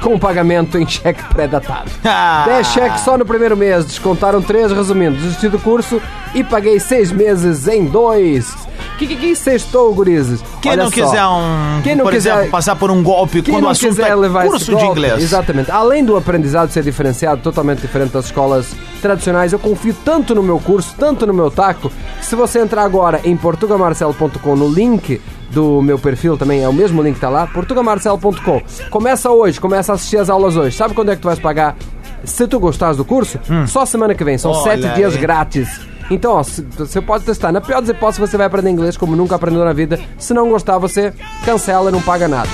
Com 0.00 0.18
pagamento 0.18 0.78
em 0.78 0.86
cheque 0.86 1.22
pré-datado. 1.24 1.90
Ah. 2.04 2.44
10 2.46 2.66
cheques 2.68 3.00
só 3.02 3.16
no 3.18 3.24
primeiro 3.24 3.56
mês, 3.56 3.84
descontaram 3.84 4.40
3, 4.40 4.72
resumindo, 4.72 5.16
desisti 5.16 5.48
do 5.48 5.58
curso 5.58 6.00
e 6.34 6.42
paguei 6.42 6.80
6 6.80 7.12
meses 7.12 7.68
em 7.68 7.84
2. 7.86 8.70
Que 8.98 9.06
que 9.06 9.16
que 9.16 9.34
sextou, 9.36 9.92
gurizes? 9.94 10.42
Quem 10.60 10.72
Olha 10.72 10.84
não 10.84 10.90
só. 10.90 10.94
quiser 11.04 11.26
um, 11.26 11.80
Quem 11.82 11.94
não 11.96 12.04
por 12.04 12.12
quiser- 12.12 12.32
exemplo, 12.34 12.50
passar 12.50 12.76
por 12.76 12.90
um 12.90 13.02
golpe 13.02 13.42
quando 13.42 13.64
o 13.64 13.68
assunto 13.68 14.00
é 14.02 14.10
curso 14.10 14.56
esse 14.56 14.64
de 14.66 14.72
golpe, 14.72 14.86
inglês. 14.88 15.22
Exatamente. 15.22 15.70
Além 15.70 16.04
do 16.04 16.16
aprendizado 16.16 16.70
ser 16.70 16.82
diferenciado, 16.82 17.40
totalmente 17.42 17.80
diferente 17.80 18.12
das 18.12 18.26
escolas 18.26 18.74
tradicionais, 19.00 19.52
eu 19.52 19.58
confio 19.58 19.94
tanto 20.04 20.34
no 20.34 20.42
meu 20.42 20.58
curso, 20.58 20.94
tanto 20.98 21.26
no 21.26 21.34
meu 21.34 21.50
taco, 21.50 21.90
que 22.18 22.24
se 22.26 22.34
você 22.36 22.60
entrar 22.60 22.82
agora 22.84 23.20
em 23.24 23.36
portugamarcelo.com 23.36 24.56
no 24.56 24.68
link 24.68 25.20
do 25.50 25.82
meu 25.82 25.98
perfil 25.98 26.36
também, 26.36 26.62
é 26.62 26.68
o 26.68 26.72
mesmo 26.72 27.02
link 27.02 27.14
que 27.14 27.20
tá 27.20 27.28
lá, 27.28 27.46
portugamarcelo.com. 27.48 28.62
Começa 28.90 29.30
hoje, 29.30 29.60
começa 29.60 29.92
a 29.92 29.94
assistir 29.96 30.18
as 30.18 30.30
aulas 30.30 30.56
hoje. 30.56 30.76
Sabe 30.76 30.94
quando 30.94 31.10
é 31.10 31.16
que 31.16 31.22
tu 31.22 31.26
vais 31.26 31.38
pagar? 31.40 31.76
Se 32.24 32.46
tu 32.46 32.60
gostares 32.60 32.96
do 32.96 33.04
curso, 33.04 33.38
só 33.66 33.84
semana 33.86 34.14
que 34.14 34.22
vem, 34.22 34.36
são 34.38 34.52
Hum. 34.52 34.54
Olha 34.56 34.82
sete 34.82 34.94
dias 34.94 35.14
aí. 35.14 35.20
grátis. 35.20 35.80
Então, 36.10 36.32
ó, 36.32 36.42
você 36.42 37.00
pode 37.00 37.24
testar. 37.24 37.52
Na 37.52 37.60
pior 37.60 37.80
das 37.80 37.88
hipóteses, 37.90 38.28
você 38.30 38.36
vai 38.36 38.46
aprender 38.46 38.68
inglês 38.70 38.96
como 38.96 39.14
nunca 39.16 39.36
aprendeu 39.36 39.64
na 39.64 39.72
vida. 39.72 39.98
Se 40.18 40.34
não 40.34 40.48
gostar, 40.48 40.76
você 40.76 41.12
cancela 41.44 41.88
e 41.88 41.92
não 41.92 42.02
paga 42.02 42.26
nada. 42.28 42.48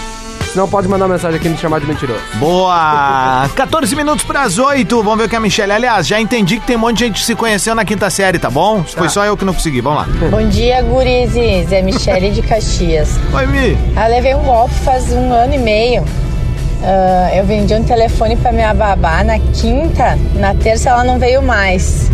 Senão 0.57 0.67
pode 0.67 0.89
mandar 0.89 1.07
mensagem 1.07 1.39
aqui 1.39 1.49
e 1.49 1.51
me 1.51 1.59
chamar 1.59 1.81
de 1.81 1.87
mentiroso. 1.87 2.23
Boa! 2.37 3.47
14 3.55 3.95
minutos 3.95 4.25
para 4.25 4.41
as 4.41 4.59
8. 4.59 5.03
Vamos 5.03 5.19
ver 5.19 5.25
o 5.25 5.29
que 5.29 5.37
a 5.37 5.41
Michelle. 5.41 5.71
Aliás, 5.71 6.07
já 6.07 6.19
entendi 6.19 6.59
que 6.59 6.67
tem 6.67 6.77
um 6.77 6.79
monte 6.79 6.97
de 6.97 7.05
gente 7.05 7.23
se 7.27 7.35
conheceu 7.35 7.75
na 7.75 7.85
quinta 7.85 8.09
série, 8.09 8.39
tá 8.39 8.49
bom? 8.49 8.83
Foi 8.83 9.11
só 9.11 9.23
eu 9.27 9.37
que 9.37 9.45
não 9.45 9.53
consegui. 9.53 9.83
Vamos 9.83 9.99
lá. 9.99 10.09
Bom 10.31 10.49
dia, 10.49 10.81
gurizes. 10.81 11.71
É 11.71 11.83
Michele 11.83 12.31
de 12.31 12.41
Caxias. 12.41 13.21
Oi, 13.35 13.47
Mi. 13.49 13.77
Eu 14.03 14.11
levei 14.11 14.35
um 14.35 14.45
golpe 14.45 14.73
faz 14.77 15.13
um 15.13 15.31
ano 15.31 15.53
e 15.53 15.59
meio. 15.59 16.03
Ah, 16.83 17.37
eu 17.37 17.45
vendi 17.45 17.75
um 17.75 17.85
telefone 17.85 18.35
pra 18.37 18.51
minha 18.51 18.73
babá 18.73 19.23
na 19.23 19.39
quinta, 19.39 20.19
na 20.37 20.55
terça 20.55 20.89
ela 20.89 21.05
não 21.05 21.19
veio 21.19 21.43
mais. 21.43 22.11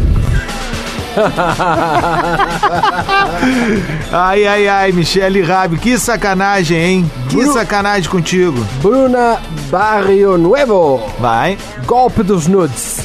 Ai, 4.13 4.47
ai, 4.47 4.69
ai, 4.69 4.93
Michelle 4.93 5.43
Rabi. 5.43 5.77
Que 5.79 5.99
sacanagem, 5.99 6.79
hein? 6.79 7.11
Que 7.29 7.37
Bru- 7.37 7.53
sacanagem 7.53 8.09
contigo. 8.11 8.65
Bruna 8.81 9.39
Barrio 9.71 10.37
Nuevo. 10.39 11.01
Vai. 11.19 11.59
Golpe 11.87 12.23
dos 12.23 12.47
nudes. 12.47 13.01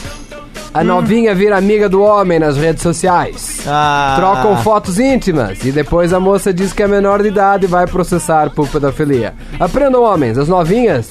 A 0.74 0.84
novinha 0.84 1.34
vira 1.34 1.58
amiga 1.58 1.90
do 1.90 2.02
homem 2.04 2.38
nas 2.40 2.56
redes 2.58 2.84
sociais. 2.84 3.62
Ah. 3.66 4.14
Trocam 4.18 4.58
fotos 4.58 5.00
íntimas 5.00 5.64
e 5.66 5.72
depois 5.72 6.14
a 6.14 6.20
moça 6.20 6.54
diz 6.54 6.72
que 6.72 6.84
é 6.84 6.88
menor 6.88 7.24
de 7.24 7.30
idade 7.30 7.66
e 7.66 7.68
vai 7.68 7.88
processar 7.88 8.52
por 8.52 8.68
pedofilia. 8.68 9.34
Aprendam, 9.60 10.04
homens, 10.04 10.38
as 10.38 10.48
novinhas 10.48 11.10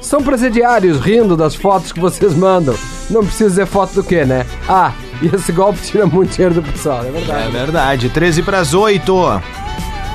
são 0.00 0.22
presidiários 0.22 0.98
rindo 1.00 1.36
das 1.36 1.54
fotos 1.54 1.92
que 1.92 2.00
vocês 2.00 2.34
mandam. 2.34 2.74
Não 3.08 3.24
precisa 3.24 3.50
dizer 3.50 3.66
foto 3.66 3.94
do 3.94 4.02
que, 4.04 4.24
né? 4.24 4.46
Ah, 4.68 4.92
e 5.22 5.26
esse 5.34 5.52
golpe 5.52 5.78
tira 5.82 6.06
muito 6.06 6.32
dinheiro 6.34 6.54
do 6.54 6.62
pessoal, 6.62 7.04
é 7.04 7.10
verdade. 7.10 7.46
É 7.46 7.50
verdade. 7.50 8.08
13 8.08 8.42
para 8.42 8.58
as 8.60 8.72
8. 8.74 9.42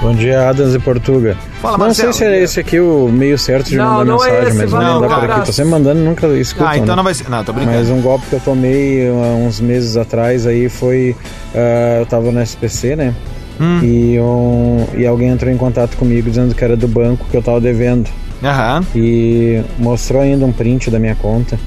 Bom 0.01 0.13
dia, 0.13 0.49
Adams 0.49 0.75
e 0.75 0.79
Portuga. 0.79 1.37
Fala, 1.61 1.77
não 1.77 1.85
Marcelo. 1.85 2.13
sei 2.13 2.27
se 2.27 2.33
é 2.33 2.43
esse 2.43 2.59
aqui 2.59 2.79
o 2.79 3.07
meio 3.07 3.37
certo 3.39 3.69
de 3.69 3.77
Não, 3.77 3.85
mandar 3.99 4.05
não 4.05 4.23
é 4.25 4.27
mensagem, 4.29 4.49
esse, 4.49 4.57
mas 4.57 4.71
vou 4.71 4.79
mandar 4.81 5.07
lá. 5.07 5.19
por 5.19 5.31
aqui. 5.31 5.45
Tô 5.45 5.51
sempre 5.53 5.71
mandando, 5.71 5.99
nunca 6.01 6.27
escutam, 6.27 6.67
Ah, 6.67 6.75
então 6.77 6.87
né? 6.87 6.95
não 6.97 7.03
vai 7.03 7.13
ser. 7.13 7.29
Não, 7.29 7.43
tô 7.43 7.53
brincando. 7.53 7.77
Mas 7.77 7.89
um 7.89 8.01
golpe 8.01 8.25
que 8.27 8.33
eu 8.33 8.39
tomei 8.41 9.07
há 9.07 9.11
uns 9.11 9.59
meses 9.61 9.95
atrás 9.95 10.45
aí 10.45 10.67
foi. 10.67 11.15
ah, 11.55 11.99
eu 12.01 12.05
tava 12.05 12.29
no 12.31 12.41
SPC, 12.41 12.95
né? 12.95 13.15
Hum. 13.59 13.79
E, 13.81 14.19
um, 14.19 14.85
e 14.97 15.07
alguém 15.07 15.29
entrou 15.29 15.49
em 15.49 15.55
contato 15.57 15.95
comigo 15.95 16.29
dizendo 16.29 16.53
que 16.53 16.61
era 16.63 16.75
do 16.75 16.89
banco 16.89 17.25
que 17.31 17.37
eu 17.37 17.41
tava 17.41 17.61
devendo. 17.61 18.09
Aham. 18.43 18.85
E 18.95 19.61
mostrou 19.77 20.21
ainda 20.21 20.45
um 20.45 20.51
print 20.51 20.89
da 20.89 20.99
minha 20.99 21.15
conta. 21.15 21.59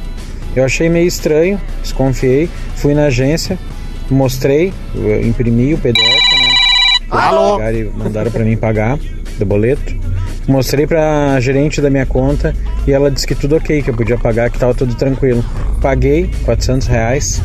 Eu 0.56 0.64
achei 0.64 0.88
meio 0.88 1.06
estranho, 1.06 1.60
desconfiei, 1.82 2.48
fui 2.74 2.94
na 2.94 3.04
agência, 3.04 3.58
mostrei, 4.10 4.72
imprimi 5.24 5.74
o 5.74 5.78
PDF, 5.78 5.98
né? 5.98 6.54
Alô? 7.10 7.58
Mandaram 7.94 8.30
pra 8.30 8.44
mim 8.44 8.56
pagar 8.56 8.98
do 9.38 9.46
boleto. 9.46 9.96
Mostrei 10.48 10.86
pra 10.86 11.38
gerente 11.40 11.80
da 11.80 11.90
minha 11.90 12.06
conta 12.06 12.54
e 12.86 12.92
ela 12.92 13.10
disse 13.10 13.26
que 13.26 13.34
tudo 13.34 13.56
ok, 13.56 13.82
que 13.82 13.90
eu 13.90 13.94
podia 13.94 14.16
pagar, 14.16 14.50
que 14.50 14.58
tava 14.58 14.74
tudo 14.74 14.94
tranquilo. 14.94 15.44
Paguei 15.80 16.30
400 16.44 16.86
reais 16.88 17.42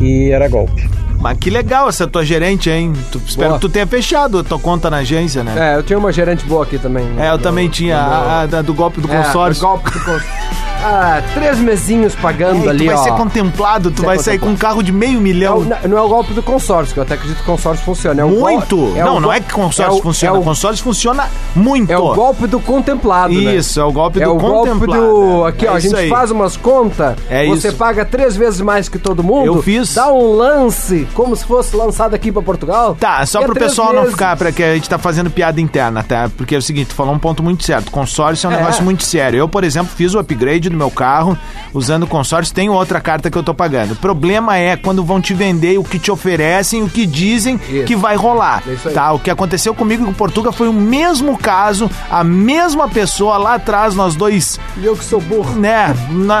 e 0.00 0.30
era 0.30 0.48
golpe. 0.48 0.88
Mas 1.26 1.38
que 1.38 1.50
legal 1.50 1.88
essa 1.88 2.06
tua 2.06 2.24
gerente, 2.24 2.70
hein? 2.70 2.92
Tu, 3.10 3.20
espero 3.26 3.48
Boa. 3.48 3.58
que 3.58 3.66
tu 3.66 3.68
tenha 3.68 3.84
fechado 3.84 4.38
a 4.38 4.44
tua 4.44 4.60
conta 4.60 4.88
na 4.88 4.98
agência, 4.98 5.42
né? 5.42 5.72
É, 5.72 5.76
eu 5.76 5.82
tinha 5.82 5.98
uma 5.98 6.12
gerente 6.12 6.46
boa 6.46 6.62
aqui 6.62 6.78
também. 6.78 7.04
É, 7.18 7.30
eu 7.30 7.38
também 7.38 7.68
tinha 7.68 7.98
a, 7.98 8.42
a 8.42 8.62
do 8.62 8.72
golpe 8.72 9.00
do 9.00 9.12
É, 9.12 9.16
consórcio. 9.24 9.64
o 9.64 9.66
golpe 9.66 9.90
do 9.90 9.98
consórcio. 9.98 10.28
Ah, 10.82 11.20
três 11.34 11.58
mesinhos 11.58 12.14
pagando 12.14 12.66
É, 12.66 12.68
ali, 12.70 12.84
tu 12.84 12.86
vai 12.86 12.94
ó. 12.94 13.02
ser 13.02 13.12
contemplado, 13.12 13.90
tu 13.90 14.02
vai 14.02 14.18
sair 14.18 14.38
com 14.38 14.48
um 14.50 14.56
carro 14.56 14.82
de 14.82 14.92
meio 14.92 15.18
É 15.18 15.20
milhão. 15.20 15.58
o- 15.58 15.64
não, 15.64 15.76
não 15.88 15.98
é 15.98 16.00
o 16.02 16.08
golpe 16.08 16.32
do 16.32 16.42
consórcio, 16.42 16.94
que 16.94 17.00
eu 17.00 17.02
até 17.02 17.14
acredito 17.14 17.36
que 17.38 17.42
o 17.42 17.46
consórcio 17.46 17.84
funciona. 17.84 18.20
É 18.22 18.24
o 18.24 18.28
muito! 18.28 18.92
é 18.96 19.02
não, 19.02 19.18
não 19.20 19.32
é 19.32 19.40
que 19.40 19.52
consórcio 19.52 19.96
é 19.96 19.98
o- 19.98 20.02
funciona. 20.02 20.36
É 20.36 20.40
o, 20.40 20.42
consórcio 20.44 20.84
funciona 20.84 21.24
muito. 21.54 21.90
é 21.92 21.98
o 21.98 22.14
golpe 22.14 22.46
do 22.46 22.60
contemplado, 22.60 23.32
né? 23.34 23.56
Isso, 23.56 23.80
é 23.80 23.84
o 23.84 23.90
golpe 23.92 24.20
É 24.20 24.24
do 24.26 24.32
o 24.34 24.38
golpe 24.38 24.70
contemplado. 24.70 25.02
do. 25.02 25.44
Aqui, 25.44 25.66
É 25.66 25.70
ó, 25.70 25.74
a 25.74 25.80
gente 25.80 25.96
aí. 25.96 26.08
faz 26.08 26.30
umas 26.30 26.56
contas, 26.56 27.16
É 27.28 27.46
você 27.46 27.68
isso. 27.68 27.76
paga 27.76 28.04
três 28.04 28.36
vezes 28.36 28.60
mais 28.60 28.88
que 28.88 28.98
todo 28.98 29.22
mundo. 29.24 29.46
Eu 29.46 29.62
fiz. 29.62 29.94
Dá 29.94 30.12
um 30.12 30.36
lance, 30.36 31.08
como 31.14 31.34
se 31.34 31.44
fosse 31.44 31.74
lançado 31.76 32.14
aqui 32.14 32.30
pra 32.30 32.42
Portugal. 32.42 32.96
Tá, 32.98 33.24
só 33.26 33.40
É 33.40 33.44
pro 33.46 33.54
pessoal 33.54 33.88
não 33.92 34.00
meses. 34.02 34.12
ficar, 34.12 34.36
pra 34.36 34.52
que 34.52 34.62
a 34.62 34.74
gente 34.74 34.88
tá 34.88 34.98
fazendo 34.98 35.30
piada 35.30 35.60
interna, 35.60 36.02
tá? 36.02 36.30
Porque 36.36 36.54
é 36.54 36.58
o 36.58 36.62
seguinte, 36.62 36.88
tu 36.88 36.94
falou 36.94 37.14
um 37.14 37.18
ponto 37.18 37.42
muito 37.42 37.64
certo. 37.64 37.90
Consórcio 37.90 38.46
é 38.46 38.50
um 38.50 38.52
É. 38.52 38.56
negócio 38.58 38.84
muito 38.84 39.02
sério. 39.02 39.38
Eu, 39.38 39.48
por 39.48 39.64
exemplo, 39.64 39.90
fiz 39.96 40.14
o 40.14 40.18
upgrade 40.18 40.65
do 40.68 40.76
meu 40.76 40.90
carro 40.90 41.36
usando 41.74 42.04
o 42.04 42.06
consórcio, 42.06 42.54
tenho 42.54 42.72
outra 42.72 43.00
carta 43.00 43.30
que 43.30 43.36
eu 43.36 43.42
tô 43.42 43.52
pagando. 43.54 43.92
O 43.92 43.96
problema 43.96 44.56
é 44.56 44.76
quando 44.76 45.04
vão 45.04 45.20
te 45.20 45.34
vender 45.34 45.78
o 45.78 45.84
que 45.84 45.98
te 45.98 46.10
oferecem, 46.10 46.82
o 46.82 46.88
que 46.88 47.04
dizem 47.06 47.60
Isso. 47.68 47.84
que 47.84 47.94
vai 47.96 48.16
rolar. 48.16 48.62
É. 48.66 48.90
Tá? 48.90 49.12
O 49.12 49.18
que 49.18 49.30
aconteceu 49.30 49.74
comigo 49.74 50.04
com 50.04 50.12
Portugal 50.12 50.52
foi 50.52 50.68
o 50.68 50.72
mesmo 50.72 51.36
caso, 51.36 51.90
a 52.10 52.24
mesma 52.24 52.88
pessoa 52.88 53.36
lá 53.36 53.54
atrás, 53.54 53.94
nós 53.94 54.14
dois 54.14 54.58
E 54.76 54.84
eu 54.86 54.96
que 54.96 55.04
sou 55.04 55.20
burro. 55.20 55.54
né, 55.58 55.94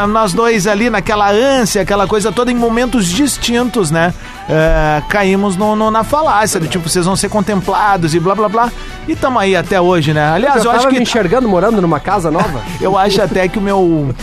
nós 0.08 0.32
dois 0.32 0.66
ali 0.66 0.88
naquela 0.90 1.30
ânsia, 1.30 1.82
aquela 1.82 2.06
coisa 2.06 2.32
toda, 2.32 2.50
em 2.50 2.54
momentos 2.54 3.06
distintos, 3.08 3.90
né? 3.90 4.14
é, 4.48 5.02
caímos 5.08 5.56
no, 5.56 5.74
no- 5.74 5.90
na 5.90 6.04
falácia 6.04 6.60
do 6.60 6.68
tipo, 6.68 6.88
vocês 6.88 7.04
vão 7.04 7.16
ser 7.16 7.28
contemplados 7.28 8.14
e 8.14 8.20
blá 8.20 8.32
blá 8.34 8.48
blá. 8.48 8.72
E 9.08 9.16
tamo 9.16 9.38
aí 9.40 9.56
até 9.56 9.80
hoje, 9.80 10.12
né? 10.12 10.24
Aliás, 10.30 10.64
eu 10.64 10.70
eu 10.70 10.76
acho 10.76 10.86
que. 10.88 10.94
me 10.94 11.02
enxergando 11.02 11.48
morando 11.48 11.80
numa 11.82 11.98
casa 12.00 12.30
nova. 12.30 12.60
Eu 12.80 12.96
acho 12.98 13.20
até 13.22 13.48
que 13.48 13.58
o 13.58 13.60
meu. 13.62 14.14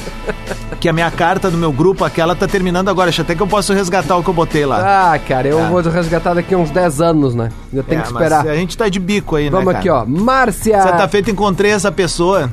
Que 0.80 0.90
a 0.90 0.94
minha 0.94 1.10
carta 1.10 1.50
do 1.50 1.58
meu 1.58 1.72
grupo, 1.72 2.04
aquela, 2.04 2.36
tá 2.36 2.46
terminando 2.48 2.90
agora. 2.90 3.10
Acho 3.10 3.22
até 3.22 3.34
que 3.36 3.42
eu 3.42 3.48
posso 3.48 3.74
resgatar 3.74 4.18
o 4.18 4.24
que 4.24 4.30
eu 4.30 4.34
botei 4.34 4.66
lá. 4.66 5.14
Ah, 5.14 5.20
cara, 5.20 5.48
eu 5.48 5.60
É. 5.60 5.68
vou 5.70 5.82
resgatar 5.82 6.34
daqui 6.34 6.54
a 6.54 6.58
uns 6.58 6.72
10 6.72 7.00
anos, 7.00 7.34
né? 7.34 7.50
Eu 7.72 7.84
tenho 7.84 8.00
É, 8.00 8.04
que 8.04 8.10
esperar. 8.12 8.48
A 8.48 8.56
gente 8.56 8.78
tá 8.78 8.90
de 8.90 9.00
bico 9.00 9.36
aí, 9.38 9.46
né? 9.46 9.52
Vamos 9.52 9.74
aqui, 9.74 9.90
ó. 9.90 10.06
Márcia. 10.06 10.82
Certa 10.82 11.08
feita 11.08 11.32
encontrei 11.32 11.72
essa 11.72 11.90
pessoa 11.92 12.52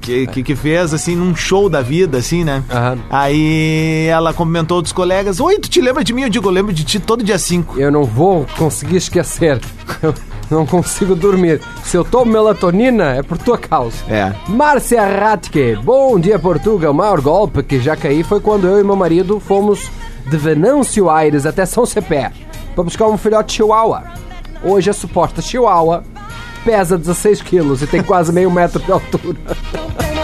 que, 0.00 0.26
que, 0.28 0.42
que 0.42 0.56
fez, 0.56 0.92
assim, 0.92 1.14
num 1.14 1.36
show 1.36 1.68
da 1.68 1.80
vida, 1.82 2.18
assim, 2.18 2.42
né? 2.42 2.64
Aham. 2.70 2.98
Aí 3.10 4.06
ela 4.10 4.32
comentou 4.32 4.82
dos 4.82 4.90
colegas: 4.92 5.38
Oi, 5.38 5.58
tu 5.60 5.68
te 5.68 5.80
lembra 5.80 6.02
de 6.02 6.12
mim? 6.12 6.22
Eu 6.22 6.28
digo: 6.28 6.48
Eu 6.48 6.52
lembro 6.52 6.72
de 6.72 6.82
ti 6.84 6.98
todo 6.98 7.22
dia 7.22 7.38
5. 7.38 7.78
Eu 7.78 7.92
não 7.92 8.04
vou 8.04 8.44
conseguir 8.56 8.96
esquecer. 8.96 9.60
Não 10.50 10.64
consigo 10.64 11.14
dormir. 11.14 11.60
Se 11.82 11.96
eu 11.96 12.04
tomo 12.04 12.32
melatonina, 12.32 13.16
é 13.16 13.22
por 13.22 13.38
tua 13.38 13.58
causa. 13.58 13.96
É. 14.08 14.32
Márcia 14.48 15.04
Ratke. 15.04 15.76
Bom 15.82 16.18
dia, 16.18 16.38
Portugal. 16.38 16.92
O 16.92 16.94
maior 16.94 17.20
golpe 17.20 17.62
que 17.62 17.80
já 17.80 17.96
caí 17.96 18.22
foi 18.22 18.40
quando 18.40 18.66
eu 18.66 18.80
e 18.80 18.84
meu 18.84 18.96
marido 18.96 19.40
fomos 19.40 19.90
de 20.28 20.36
Venâncio 20.36 21.10
Aires 21.10 21.46
até 21.46 21.64
São 21.64 21.86
Cepé 21.86 22.32
para 22.74 22.84
buscar 22.84 23.06
um 23.06 23.16
filhote 23.16 23.54
chihuahua. 23.54 24.04
Hoje 24.62 24.90
a 24.90 24.92
suposta 24.92 25.40
chihuahua 25.40 26.02
pesa 26.64 26.98
16 26.98 27.42
quilos 27.42 27.82
e 27.82 27.86
tem 27.86 28.02
quase 28.02 28.32
meio 28.32 28.50
metro 28.50 28.80
de 28.80 28.90
altura. 28.90 29.36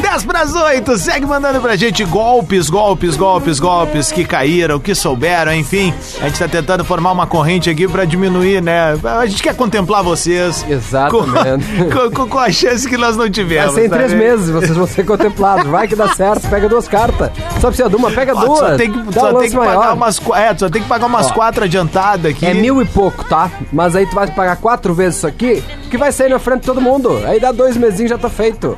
10 0.00 0.24
pras 0.24 0.54
8, 0.54 0.98
segue 0.98 1.26
mandando 1.26 1.60
pra 1.60 1.76
gente 1.76 2.04
golpes, 2.04 2.68
golpes, 2.68 3.16
golpes, 3.16 3.58
golpes 3.58 4.12
que 4.12 4.24
caíram, 4.24 4.78
que 4.78 4.94
souberam, 4.94 5.54
enfim. 5.54 5.92
A 6.20 6.24
gente 6.28 6.38
tá 6.38 6.48
tentando 6.48 6.84
formar 6.84 7.12
uma 7.12 7.26
corrente 7.26 7.70
aqui 7.70 7.86
pra 7.88 8.04
diminuir, 8.04 8.60
né? 8.62 8.94
A 9.04 9.26
gente 9.26 9.42
quer 9.42 9.54
contemplar 9.54 10.02
vocês. 10.02 10.64
Exatamente. 10.68 11.62
Com, 11.92 12.10
com- 12.10 12.28
com 12.28 12.38
a 12.38 12.50
chance 12.50 12.88
que 12.88 12.96
nós 12.96 13.16
não 13.16 13.24
Vai 13.24 13.30
tivemos. 13.30 13.74
ser 13.74 13.86
em 13.86 13.88
tá 13.88 13.96
três 13.96 14.12
meses, 14.12 14.50
vocês 14.50 14.76
vão 14.76 14.86
ser 14.86 15.04
contemplados. 15.04 15.66
Vai 15.66 15.86
que 15.86 15.94
dá 15.96 16.08
certo, 16.14 16.48
pega 16.48 16.68
duas 16.68 16.88
cartas. 16.88 17.30
Só 17.60 17.68
precisa 17.68 17.88
de 17.88 17.96
uma, 17.96 18.10
pega 18.10 18.34
Ó, 18.34 18.44
duas. 18.44 18.58
Só 18.58 18.76
tem 18.76 18.90
que, 18.92 18.98
Dá 19.10 19.20
só 19.20 19.30
um 19.34 19.38
tem 19.38 19.50
que 19.50 19.56
pagar 19.56 19.92
umas, 19.94 20.20
é, 20.34 20.56
só 20.56 20.68
tem 20.68 20.82
que 20.82 20.88
pagar 20.88 21.06
umas 21.06 21.30
Ó. 21.30 21.34
quatro 21.34 21.64
adiantadas 21.64 22.32
aqui. 22.32 22.46
É 22.46 22.54
mil 22.54 22.80
e 22.80 22.84
pouco, 22.84 23.24
tá? 23.24 23.50
Mas 23.72 23.94
aí 23.96 24.06
tu 24.06 24.14
vai 24.14 24.26
pagar 24.28 24.56
quatro 24.56 24.94
vezes 24.94 25.16
isso 25.18 25.26
aqui, 25.26 25.62
que 25.90 25.96
vai 25.98 26.10
sair 26.12 26.28
na 26.30 26.38
frente 26.38 26.60
de 26.60 26.66
todo 26.66 26.80
mundo. 26.80 27.20
Aí 27.26 27.38
dá 27.40 27.52
dois 27.52 27.76
mesinhos 27.76 28.10
já 28.10 28.18
tá 28.18 28.28
feito. 28.30 28.76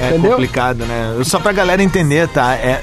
É 0.00 0.08
Entendeu? 0.08 0.30
complicado, 0.30 0.84
né? 0.86 1.14
Só 1.24 1.38
pra 1.38 1.52
galera 1.52 1.82
entender, 1.82 2.26
tá? 2.28 2.54
É, 2.54 2.80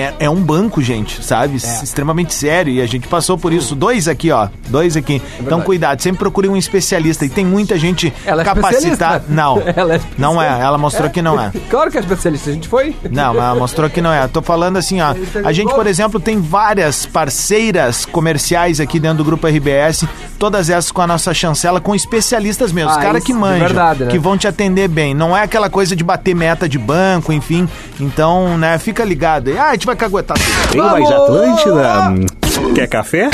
é, 0.00 0.14
é 0.20 0.30
um 0.30 0.36
banco, 0.40 0.80
gente, 0.82 1.22
sabe? 1.24 1.54
É. 1.62 1.82
Extremamente 1.84 2.32
sério. 2.34 2.72
E 2.72 2.80
a 2.80 2.86
gente 2.86 3.08
passou 3.08 3.36
por 3.36 3.52
isso. 3.52 3.74
Dois 3.74 4.06
aqui, 4.08 4.30
ó. 4.30 4.48
Dois 4.68 4.96
aqui. 4.96 5.14
então, 5.16 5.38
É 5.38 5.42
verdade. 5.42 5.64
cuidado. 5.64 6.00
Sempre 6.02 6.18
procure 6.20 6.48
um 6.48 6.56
especialista. 6.56 7.24
E 7.24 7.28
tem 7.28 7.44
muita 7.44 7.78
gente 7.78 8.12
Ela 8.24 8.42
é 8.42 8.44
capacitada. 8.44 9.24
Não. 9.28 9.62
Ela 9.74 9.96
é 9.96 10.00
não 10.16 10.40
é. 10.40 10.46
Ela 10.60 10.78
mostrou 10.78 11.10
que 11.10 11.20
não 11.22 11.40
é. 11.40 11.50
Claro 11.68 11.90
que 11.90 11.98
é 11.98 12.00
especialista, 12.00 12.50
a 12.50 12.52
gente 12.52 12.68
foi. 12.68 12.94
Não, 13.10 13.34
mas 13.34 13.42
ela 13.44 13.54
mostrou 13.54 13.90
que 13.90 14.00
não 14.00 14.12
é. 14.12 14.24
Eu 14.24 14.28
tô 14.28 14.40
falando 14.42 14.76
assim, 14.76 15.00
ó. 15.00 15.14
A 15.44 15.52
gente, 15.52 15.72
por 15.74 15.86
exemplo, 15.86 16.18
tem 16.20 16.40
várias 16.40 17.04
parceiras 17.06 18.04
comerciais 18.06 18.80
aqui 18.80 18.98
dentro 18.98 19.18
do 19.18 19.24
grupo 19.24 19.46
RBS, 19.46 20.04
todas 20.38 20.70
essas 20.70 20.90
com 20.90 21.02
a 21.02 21.06
nossa 21.06 21.32
chancela, 21.34 21.80
com 21.80 21.94
especialistas 21.94 22.72
mesmo, 22.72 22.90
Ah, 22.90 22.98
caras 22.98 23.22
que 23.22 23.32
de 23.32 23.38
manjam, 23.38 23.58
verdade, 23.66 24.04
né? 24.04 24.10
que 24.10 24.18
vão 24.18 24.36
te 24.38 24.46
atender 24.48 24.88
bem. 24.88 25.14
Não 25.14 25.36
é 25.36 25.42
aquela 25.42 25.68
coisa 25.68 25.94
de 25.94 26.02
bater 26.04 26.34
meta 26.34 26.68
de 26.68 26.78
banco, 26.78 27.32
enfim. 27.32 27.68
Então, 28.00 28.56
né, 28.56 28.78
fica 28.78 29.04
ligado. 29.04 29.50
Ah, 29.58 29.68
a 29.68 29.72
gente 29.72 29.86
vai 29.88 29.96
caguetar 29.96 30.36
tudo. 30.38 30.70
Tem 30.70 30.80
mais 30.82 31.10
Atlântida? 31.10 32.74
Quer 32.74 32.88
café? 32.88 33.30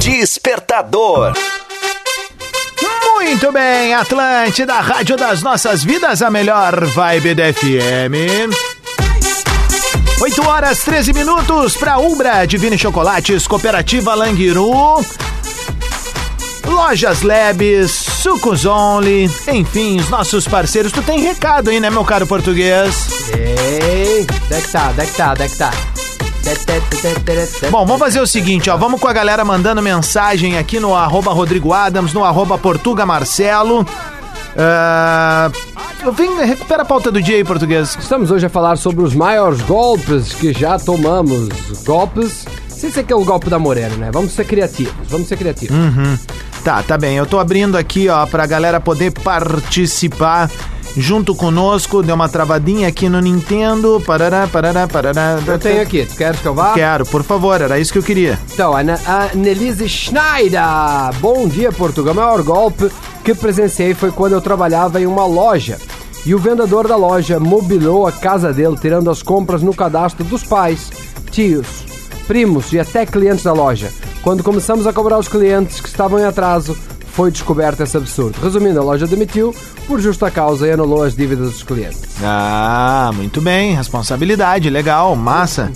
Despertador. 0.00 1.32
Muito 3.14 3.50
bem, 3.50 3.94
Atlântida, 3.94 4.74
Rádio 4.74 5.16
das 5.16 5.42
Nossas 5.42 5.82
Vidas, 5.82 6.20
a 6.20 6.30
melhor 6.30 6.84
vibe 6.84 7.34
da 7.34 7.44
FM. 7.52 8.52
8 10.20 10.46
horas 10.46 10.84
13 10.84 11.14
minutos 11.14 11.74
para 11.74 11.98
Umbra, 11.98 12.44
Divine 12.46 12.76
Chocolates, 12.76 13.46
Cooperativa 13.46 14.14
Languiru, 14.14 15.02
Lojas 16.74 17.22
Labs, 17.22 17.92
Sucos 17.92 18.66
Only, 18.66 19.30
enfim, 19.48 20.00
os 20.00 20.08
nossos 20.10 20.48
parceiros. 20.48 20.90
Tu 20.90 21.02
tem 21.02 21.20
recado 21.20 21.70
aí, 21.70 21.78
né, 21.78 21.88
meu 21.88 22.04
caro 22.04 22.26
português? 22.26 23.30
Ei, 23.32 24.26
onde 24.44 24.54
é 24.54 24.60
que 24.60 24.68
tá, 24.72 24.88
onde 24.90 25.00
é 25.00 25.06
que 25.06 25.12
tá, 25.12 25.30
onde 25.30 25.42
é 25.42 25.48
que 25.48 25.56
tá? 25.56 25.70
Bom, 27.70 27.86
vamos 27.86 28.00
fazer 28.00 28.20
o 28.20 28.26
seguinte, 28.26 28.68
ó. 28.68 28.76
Vamos 28.76 29.00
com 29.00 29.06
a 29.06 29.12
galera 29.12 29.44
mandando 29.44 29.80
mensagem 29.80 30.58
aqui 30.58 30.80
no 30.80 30.94
arroba 30.94 31.32
Rodrigo 31.32 31.72
Adams, 31.72 32.12
no 32.12 32.24
arroba 32.24 32.58
Portuga 32.58 33.06
Marcelo. 33.06 33.86
Ah, 34.56 35.50
vem, 36.12 36.36
recupera 36.44 36.82
a 36.82 36.84
pauta 36.84 37.10
do 37.10 37.22
dia 37.22 37.36
aí, 37.36 37.44
português. 37.44 37.96
Estamos 37.98 38.30
hoje 38.32 38.46
a 38.46 38.50
falar 38.50 38.76
sobre 38.76 39.04
os 39.04 39.14
maiores 39.14 39.60
golpes 39.62 40.34
que 40.34 40.52
já 40.52 40.78
tomamos. 40.78 41.48
Golpes, 41.84 42.44
sem 42.68 42.90
ser 42.90 43.04
que 43.04 43.12
é 43.12 43.16
o 43.16 43.24
golpe 43.24 43.48
da 43.48 43.58
Morena, 43.58 43.96
né? 43.96 44.10
Vamos 44.12 44.32
ser 44.32 44.44
criativos, 44.44 45.08
vamos 45.08 45.28
ser 45.28 45.36
criativos. 45.38 45.74
Uhum. 45.74 46.18
Tá, 46.64 46.82
tá 46.82 46.96
bem. 46.96 47.16
Eu 47.18 47.26
tô 47.26 47.38
abrindo 47.38 47.76
aqui, 47.76 48.08
ó, 48.08 48.24
pra 48.24 48.46
galera 48.46 48.80
poder 48.80 49.12
participar 49.12 50.50
junto 50.96 51.34
conosco. 51.34 52.02
Deu 52.02 52.14
uma 52.14 52.26
travadinha 52.26 52.88
aqui 52.88 53.06
no 53.06 53.20
Nintendo. 53.20 54.02
Parará, 54.06 54.48
parará, 54.48 54.88
parará. 54.88 55.38
Eu 55.46 55.58
tenho 55.58 55.82
aqui, 55.82 56.06
tu 56.06 56.16
queres 56.16 56.40
que 56.40 56.46
eu 56.46 56.54
vá? 56.54 56.72
Quero, 56.72 57.04
por 57.04 57.22
favor, 57.22 57.60
era 57.60 57.78
isso 57.78 57.92
que 57.92 57.98
eu 57.98 58.02
queria. 58.02 58.38
Então, 58.50 58.74
a, 58.74 58.80
a 58.80 59.34
Nelise 59.34 59.86
Schneider. 59.86 60.62
Bom 61.20 61.46
dia, 61.46 61.70
Portugal. 61.70 62.14
O 62.14 62.16
maior 62.16 62.42
golpe 62.42 62.90
que 63.22 63.34
presenciei 63.34 63.92
foi 63.92 64.10
quando 64.10 64.32
eu 64.32 64.40
trabalhava 64.40 64.98
em 64.98 65.06
uma 65.06 65.26
loja. 65.26 65.78
E 66.24 66.34
o 66.34 66.38
vendedor 66.38 66.88
da 66.88 66.96
loja 66.96 67.38
mobilou 67.38 68.06
a 68.06 68.12
casa 68.12 68.54
dele, 68.54 68.78
tirando 68.80 69.10
as 69.10 69.22
compras 69.22 69.60
no 69.60 69.74
cadastro 69.74 70.24
dos 70.24 70.42
pais, 70.42 70.90
tios, 71.30 71.66
primos 72.26 72.72
e 72.72 72.80
até 72.80 73.04
clientes 73.04 73.44
da 73.44 73.52
loja. 73.52 73.92
Quando 74.24 74.42
começamos 74.42 74.86
a 74.86 74.92
cobrar 74.92 75.18
os 75.18 75.28
clientes 75.28 75.82
que 75.82 75.86
estavam 75.86 76.18
em 76.18 76.24
atraso, 76.24 76.74
foi 77.08 77.30
descoberto 77.30 77.82
esse 77.82 77.94
absurdo. 77.94 78.40
Resumindo, 78.42 78.80
a 78.80 78.82
loja 78.82 79.06
demitiu 79.06 79.54
por 79.86 80.00
justa 80.00 80.30
causa 80.30 80.66
e 80.66 80.70
anulou 80.72 81.02
as 81.02 81.14
dívidas 81.14 81.52
dos 81.52 81.62
clientes. 81.62 82.00
Ah, 82.22 83.10
muito 83.14 83.42
bem. 83.42 83.74
Responsabilidade, 83.74 84.70
legal, 84.70 85.14
massa. 85.14 85.70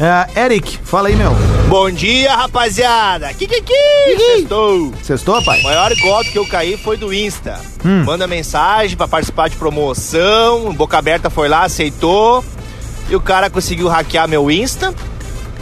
Ah, 0.00 0.26
Eric, 0.34 0.78
fala 0.82 1.08
aí, 1.08 1.16
meu. 1.16 1.32
Bom 1.68 1.90
dia, 1.90 2.34
rapaziada! 2.34 3.28
Kikiki! 3.34 3.74
Sextou! 4.16 4.94
Sextou, 5.02 5.42
pai? 5.42 5.60
O 5.60 5.64
maior 5.64 5.94
golpe 6.00 6.32
que 6.32 6.38
eu 6.38 6.46
caí 6.46 6.78
foi 6.78 6.96
do 6.96 7.12
Insta. 7.12 7.60
Hum. 7.84 8.04
Manda 8.04 8.26
mensagem 8.26 8.96
pra 8.96 9.06
participar 9.06 9.50
de 9.50 9.56
promoção, 9.56 10.72
Boca 10.72 10.96
Aberta 10.96 11.28
foi 11.28 11.46
lá, 11.46 11.64
aceitou. 11.64 12.42
E 13.10 13.14
o 13.14 13.20
cara 13.20 13.50
conseguiu 13.50 13.88
hackear 13.88 14.26
meu 14.26 14.50
Insta. 14.50 14.94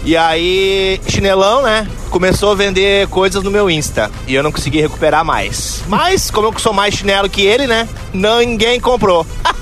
E 0.04 0.16
aí, 0.16 1.00
chinelão, 1.06 1.62
né? 1.62 1.86
Começou 2.10 2.52
a 2.52 2.54
vender 2.54 3.06
coisas 3.08 3.42
no 3.42 3.50
meu 3.50 3.68
Insta. 3.70 4.10
E 4.26 4.34
eu 4.34 4.42
não 4.42 4.50
consegui 4.50 4.80
recuperar 4.80 5.24
mais. 5.24 5.84
Mas, 5.86 6.30
como 6.30 6.48
eu 6.48 6.58
sou 6.58 6.72
mais 6.72 6.94
chinelo 6.94 7.28
que 7.28 7.42
ele, 7.42 7.66
né? 7.66 7.88
Ninguém 8.12 8.80
comprou. 8.80 9.26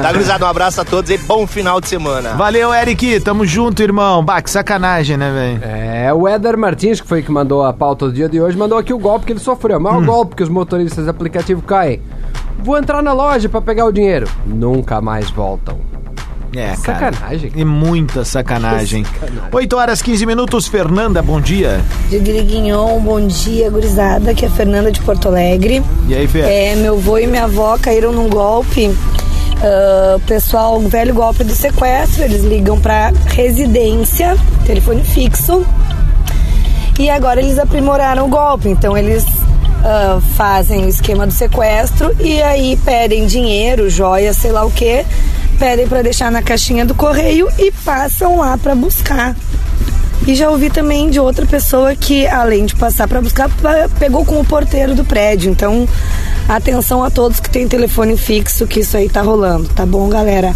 Tá, 0.00 0.12
gurizada, 0.12 0.44
um 0.44 0.48
abraço 0.48 0.80
a 0.80 0.84
todos 0.84 1.10
e 1.10 1.18
bom 1.18 1.46
final 1.46 1.80
de 1.80 1.88
semana. 1.88 2.34
Valeu, 2.34 2.72
Eric. 2.72 3.20
Tamo 3.20 3.46
junto, 3.46 3.82
irmão. 3.82 4.24
Bah, 4.24 4.40
que 4.40 4.50
sacanagem, 4.50 5.16
né, 5.16 5.30
velho? 5.30 5.60
É, 5.62 6.12
o 6.12 6.26
Éder 6.28 6.56
Martins, 6.56 7.00
que 7.00 7.06
foi 7.06 7.22
que 7.22 7.30
mandou 7.30 7.64
a 7.64 7.72
pauta 7.72 8.06
do 8.06 8.12
dia 8.12 8.28
de 8.28 8.40
hoje, 8.40 8.56
mandou 8.56 8.78
aqui 8.78 8.92
o 8.92 8.98
golpe 8.98 9.26
que 9.26 9.32
ele 9.32 9.40
sofreu. 9.40 9.78
O 9.78 9.80
maior 9.80 10.02
golpe 10.04 10.36
que 10.36 10.42
os 10.42 10.48
motoristas 10.48 11.04
de 11.04 11.10
aplicativo 11.10 11.62
caem. 11.62 12.00
Vou 12.58 12.76
entrar 12.76 13.02
na 13.02 13.12
loja 13.12 13.48
pra 13.48 13.60
pegar 13.60 13.84
o 13.86 13.92
dinheiro. 13.92 14.28
Nunca 14.46 15.00
mais 15.00 15.30
voltam. 15.30 15.78
É, 16.58 16.74
cara. 16.82 17.12
Sacanagem. 17.12 17.52
E 17.54 17.64
muita 17.64 18.24
sacanagem. 18.24 19.06
8 19.52 19.76
horas 19.76 20.02
15 20.02 20.26
minutos, 20.26 20.66
Fernanda, 20.66 21.22
bom 21.22 21.40
dia. 21.40 21.80
Griguinhon, 22.10 23.00
bom 23.00 23.24
dia, 23.26 23.70
gurizada. 23.70 24.32
Aqui 24.32 24.44
é 24.44 24.48
a 24.48 24.50
Fernanda 24.50 24.90
de 24.90 25.00
Porto 25.00 25.28
Alegre. 25.28 25.80
E 26.08 26.14
aí, 26.14 26.26
Fê? 26.26 26.40
É, 26.40 26.74
meu 26.74 26.96
avô 26.96 27.16
e 27.18 27.28
minha 27.28 27.44
avó 27.44 27.78
caíram 27.78 28.12
num 28.12 28.28
golpe. 28.28 28.90
O 30.16 30.20
pessoal, 30.26 30.78
um 30.78 30.88
velho 30.88 31.14
golpe 31.14 31.44
do 31.44 31.52
sequestro. 31.52 32.24
Eles 32.24 32.42
ligam 32.42 32.80
pra 32.80 33.12
residência, 33.26 34.36
telefone 34.66 35.04
fixo. 35.04 35.64
E 36.98 37.08
agora 37.08 37.40
eles 37.40 37.56
aprimoraram 37.56 38.26
o 38.26 38.28
golpe. 38.28 38.68
Então 38.68 38.98
eles 38.98 39.24
ah, 39.84 40.20
fazem 40.34 40.84
o 40.84 40.88
esquema 40.88 41.26
do 41.26 41.32
sequestro 41.32 42.14
e 42.20 42.42
aí 42.42 42.76
pedem 42.84 43.26
dinheiro, 43.26 43.88
joia, 43.88 44.32
sei 44.32 44.50
lá 44.50 44.64
o 44.64 44.70
que. 44.70 45.04
Pedem 45.58 45.88
pra 45.88 46.02
deixar 46.02 46.30
na 46.30 46.42
caixinha 46.42 46.84
do 46.84 46.94
correio 46.94 47.48
e 47.58 47.72
passam 47.84 48.38
lá 48.38 48.56
pra 48.56 48.74
buscar. 48.74 49.34
E 50.26 50.34
já 50.34 50.50
ouvi 50.50 50.68
também 50.68 51.08
de 51.08 51.18
outra 51.18 51.46
pessoa 51.46 51.94
que, 51.96 52.26
além 52.26 52.66
de 52.66 52.76
passar 52.76 53.08
para 53.08 53.20
buscar, 53.20 53.48
pegou 53.98 54.24
com 54.24 54.38
o 54.38 54.44
porteiro 54.44 54.94
do 54.94 55.04
prédio. 55.04 55.50
Então, 55.50 55.88
atenção 56.48 57.02
a 57.02 57.10
todos 57.10 57.40
que 57.40 57.48
têm 57.48 57.66
telefone 57.66 58.16
fixo, 58.16 58.66
que 58.66 58.80
isso 58.80 58.96
aí 58.96 59.08
tá 59.08 59.22
rolando, 59.22 59.68
tá 59.70 59.86
bom, 59.86 60.08
galera? 60.08 60.54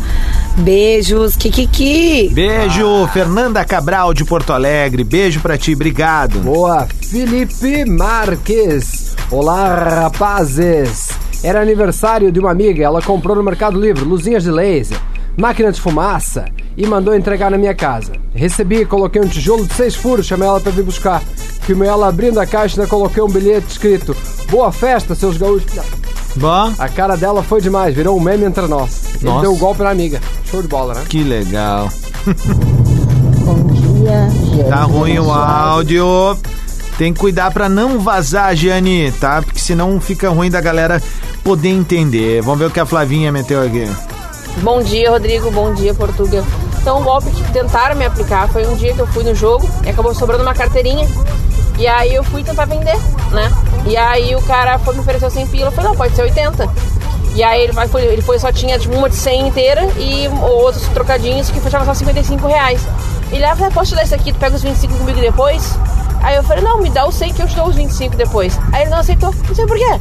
Beijos, 0.59 1.37
Kikiki! 1.37 2.31
Beijo, 2.35 3.09
Fernanda 3.13 3.65
Cabral 3.65 4.13
de 4.13 4.25
Porto 4.25 4.53
Alegre. 4.53 5.05
Beijo 5.05 5.41
pra 5.41 5.57
ti, 5.57 5.73
obrigado. 5.73 6.39
Boa, 6.41 6.87
Felipe 7.09 7.85
Marques. 7.87 9.17
Olá, 9.31 10.03
rapazes. 10.03 11.09
Era 11.43 11.61
aniversário 11.61 12.31
de 12.31 12.39
uma 12.39 12.51
amiga, 12.51 12.85
ela 12.85 13.03
comprou 13.03 13.35
no 13.35 13.43
Mercado 13.43 13.81
Livre 13.81 14.05
luzinhas 14.05 14.45
de 14.45 14.51
laser, 14.51 14.99
máquina 15.37 15.73
de 15.73 15.81
fumaça 15.81 16.45
e 16.77 16.87
mandou 16.87 17.15
entregar 17.15 17.51
na 17.51 17.59
minha 17.59 17.75
casa. 17.75 18.13
Recebi, 18.35 18.85
coloquei 18.85 19.21
um 19.21 19.27
tijolo 19.27 19.67
de 19.67 19.75
seis 19.75 19.95
furos, 19.97 20.27
chamei 20.27 20.49
ela 20.49 20.61
pra 20.61 20.71
vir 20.71 20.85
buscar. 20.85 21.21
Filmei 21.63 21.89
ela 21.89 22.09
abrindo 22.09 22.39
a 22.41 22.47
caixa 22.47 22.83
e 22.83 22.87
coloquei 22.87 23.23
um 23.23 23.29
bilhete 23.29 23.69
escrito 23.69 24.17
Boa 24.51 24.73
festa, 24.73 25.15
seus 25.15 25.37
gaúchos. 25.37 25.73
Bom, 26.37 26.73
A 26.79 26.89
cara 26.89 27.17
dela 27.17 27.43
foi 27.43 27.61
demais, 27.61 27.95
virou 27.95 28.17
um 28.17 28.21
meme 28.21 28.45
entre 28.45 28.67
nós. 28.67 29.17
Ele 29.17 29.25
Nossa. 29.25 29.43
deu 29.43 29.53
um 29.53 29.59
golpe 29.59 29.83
na 29.83 29.91
amiga. 29.91 30.21
Show 30.45 30.63
de 30.63 30.69
bola, 30.69 30.95
né? 30.95 31.05
que 31.09 31.23
legal. 31.23 31.89
Bom 33.45 33.67
dia, 33.73 34.29
Tá 34.69 34.83
ruim 34.85 35.19
o 35.19 35.31
áudio. 35.31 36.37
Tem 37.03 37.13
que 37.13 37.19
cuidar 37.19 37.51
pra 37.51 37.69
não 37.69 37.99
vazar, 37.99 38.55
Giane, 38.55 39.11
tá? 39.11 39.43
Porque 39.43 39.59
senão 39.59 40.01
fica 40.01 40.31
ruim 40.31 40.49
da 40.49 40.61
galera 40.61 41.03
poder 41.43 41.71
entender. 41.71 42.41
Vamos 42.43 42.61
ver 42.61 42.67
o 42.67 42.71
que 42.71 42.79
a 42.79 42.87
Flavinha 42.87 43.33
meteu 43.33 43.61
aqui. 43.61 43.91
Bom 44.59 44.81
dia, 44.81 45.11
Rodrigo. 45.11 45.51
Bom 45.51 45.75
dia, 45.75 45.93
Portugal. 45.95 46.45
Então, 46.81 47.01
o 47.01 47.03
golpe 47.03 47.29
que 47.33 47.53
tentaram 47.53 47.97
me 47.97 48.07
aplicar 48.07 48.49
foi 48.51 48.65
um 48.69 48.77
dia 48.77 48.95
que 48.95 49.01
eu 49.01 49.07
fui 49.09 49.25
no 49.25 49.35
jogo 49.35 49.69
e 49.85 49.91
acabou 49.91 50.15
sobrando 50.15 50.45
uma 50.45 50.55
carteirinha. 50.55 51.09
E 51.77 51.89
aí 51.89 52.15
eu 52.15 52.23
fui 52.23 52.45
tentar 52.45 52.67
vender, 52.67 52.97
né? 53.33 53.51
E 53.85 53.97
aí 53.97 54.37
o 54.37 54.43
cara 54.43 54.79
foi 54.79 54.95
me 54.95 55.01
ofereceu 55.01 55.29
100 55.29 55.49
pila. 55.49 55.67
Eu 55.67 55.73
falei, 55.73 55.91
não, 55.91 55.97
pode 55.97 56.15
ser 56.15 56.23
80. 56.23 56.71
E 57.35 57.43
aí 57.43 57.63
ele, 57.63 57.73
foi, 57.89 58.03
ele 58.05 58.23
foi 58.23 58.39
só 58.39 58.53
tinha 58.53 58.79
tipo, 58.79 58.95
uma 58.95 59.11
de 59.11 59.17
100 59.17 59.49
inteira 59.49 59.89
e 59.99 60.29
outros 60.41 60.87
trocadinhos 60.95 61.51
que 61.51 61.59
fechavam 61.59 61.85
só 61.85 61.95
55 61.95 62.47
reais. 62.47 62.81
Ele 63.33 63.45
ah, 63.45 63.57
posso 63.75 63.91
te 63.91 63.97
dar 63.97 64.05
isso 64.05 64.15
aqui, 64.15 64.33
tu 64.33 64.39
pega 64.39 64.55
os 64.55 64.63
25 64.63 64.95
comigo 64.99 65.21
depois? 65.21 65.77
Aí 66.23 66.37
eu 66.37 66.43
falei, 66.43 66.63
não, 66.63 66.81
me 66.81 66.91
dá 66.91 67.07
o 67.07 67.13
100 67.13 67.33
que 67.35 67.43
eu 67.43 67.49
te 67.49 67.57
dou 67.57 67.67
os 67.69 67.77
25 67.77 68.17
depois. 68.17 68.59
Aí 68.73 68.83
ele 68.83 68.91
não 68.91 68.99
aceitou, 68.99 69.35
não 69.49 69.55
sei 69.55 69.67
por 69.67 69.77
quê. 69.77 69.99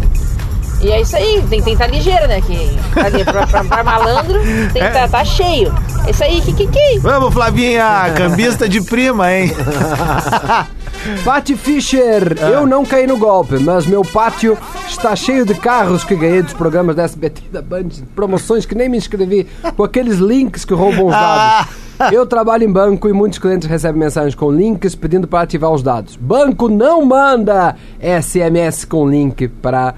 E 0.82 0.92
é 0.92 1.02
isso 1.02 1.16
aí, 1.16 1.44
tem 1.48 1.62
que 1.62 1.70
estar 1.72 1.86
ligeiro, 1.88 2.28
né? 2.28 2.42
Que 2.42 2.78
ali, 3.00 3.24
pra, 3.24 3.46
pra- 3.46 3.64
pra 3.64 3.84
malandro 3.84 4.40
tem 4.74 4.82
que 4.82 4.88
estar 4.88 5.08
tá 5.08 5.24
cheio. 5.24 5.72
É 6.08 6.10
isso 6.10 6.24
aí, 6.24 6.42
que 6.42 6.54
que 6.54 6.68
que? 6.68 7.00
Vamos, 7.00 7.32
Flavinha, 7.34 8.12
cambista 8.18 8.68
de 8.68 8.82
prima, 8.82 9.32
hein? 9.32 9.52
Patti 11.24 11.56
Fischer, 11.56 12.38
eu 12.40 12.66
não 12.66 12.86
caí 12.86 13.08
no 13.08 13.18
golpe, 13.18 13.58
mas 13.60 13.86
meu 13.86 14.04
pátio 14.04 14.58
está 14.88 15.16
cheio 15.16 15.46
de 15.46 15.54
carros 15.56 16.04
que 16.04 16.16
ganhei 16.16 16.42
dos 16.44 16.54
programas 16.54 16.96
da 16.96 17.04
SBT 17.04 17.44
da 17.52 17.62
Band, 17.62 17.90
promoções 18.16 18.66
que 18.66 18.76
nem 18.76 18.88
me 18.90 18.98
inscrevi, 18.98 19.48
com 19.76 19.84
aqueles 19.84 20.18
links 20.18 20.64
que 20.66 20.74
roubam 20.74 21.08
os 21.08 21.12
dados. 21.12 21.68
Eu 22.12 22.26
trabalho 22.26 22.64
em 22.64 22.72
banco 22.72 23.08
e 23.08 23.14
muitos 23.14 23.38
clientes 23.40 23.68
recebem 23.68 24.00
mensagens 24.00 24.34
com 24.36 24.52
links 24.52 24.96
pedindo 24.96 25.28
para 25.28 25.42
ativar 25.42 25.72
os 25.72 25.84
dados. 25.84 26.16
Banco 26.16 26.68
não 26.68 27.06
manda 27.06 27.76
SMS 28.00 28.86
com 28.86 29.10
link 29.10 29.48
para 29.48 29.94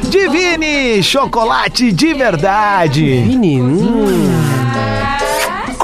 Divine, 0.02 1.02
chocolate 1.02 1.92
de 1.92 2.12
verdade. 2.12 3.22
Divine, 3.22 4.63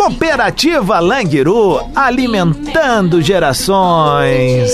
Cooperativa 0.01 0.99
Languiru, 0.99 1.79
alimentando 1.95 3.21
gerações. 3.21 4.73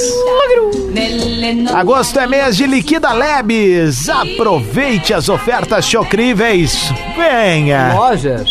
Agosto 1.74 2.20
é 2.20 2.28
mês 2.28 2.56
de 2.56 2.64
Liquida 2.64 3.12
Lebes. 3.12 4.08
Aproveite 4.08 5.12
as 5.12 5.28
ofertas 5.28 5.84
chocríveis. 5.84 6.92
Venha. 7.16 7.92
Lojas 7.92 8.48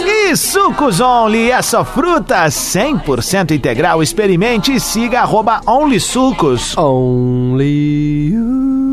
E 0.00 0.34
Sucos 0.34 0.98
Only, 0.98 1.50
essa 1.50 1.84
fruta 1.84 2.46
100% 2.46 3.50
integral. 3.50 4.02
Experimente 4.02 4.74
e 4.74 4.80
siga 4.80 5.20
arroba 5.20 5.60
Only 5.66 6.00
Sucos. 6.00 6.74
Only 6.74 8.30
you. 8.32 8.83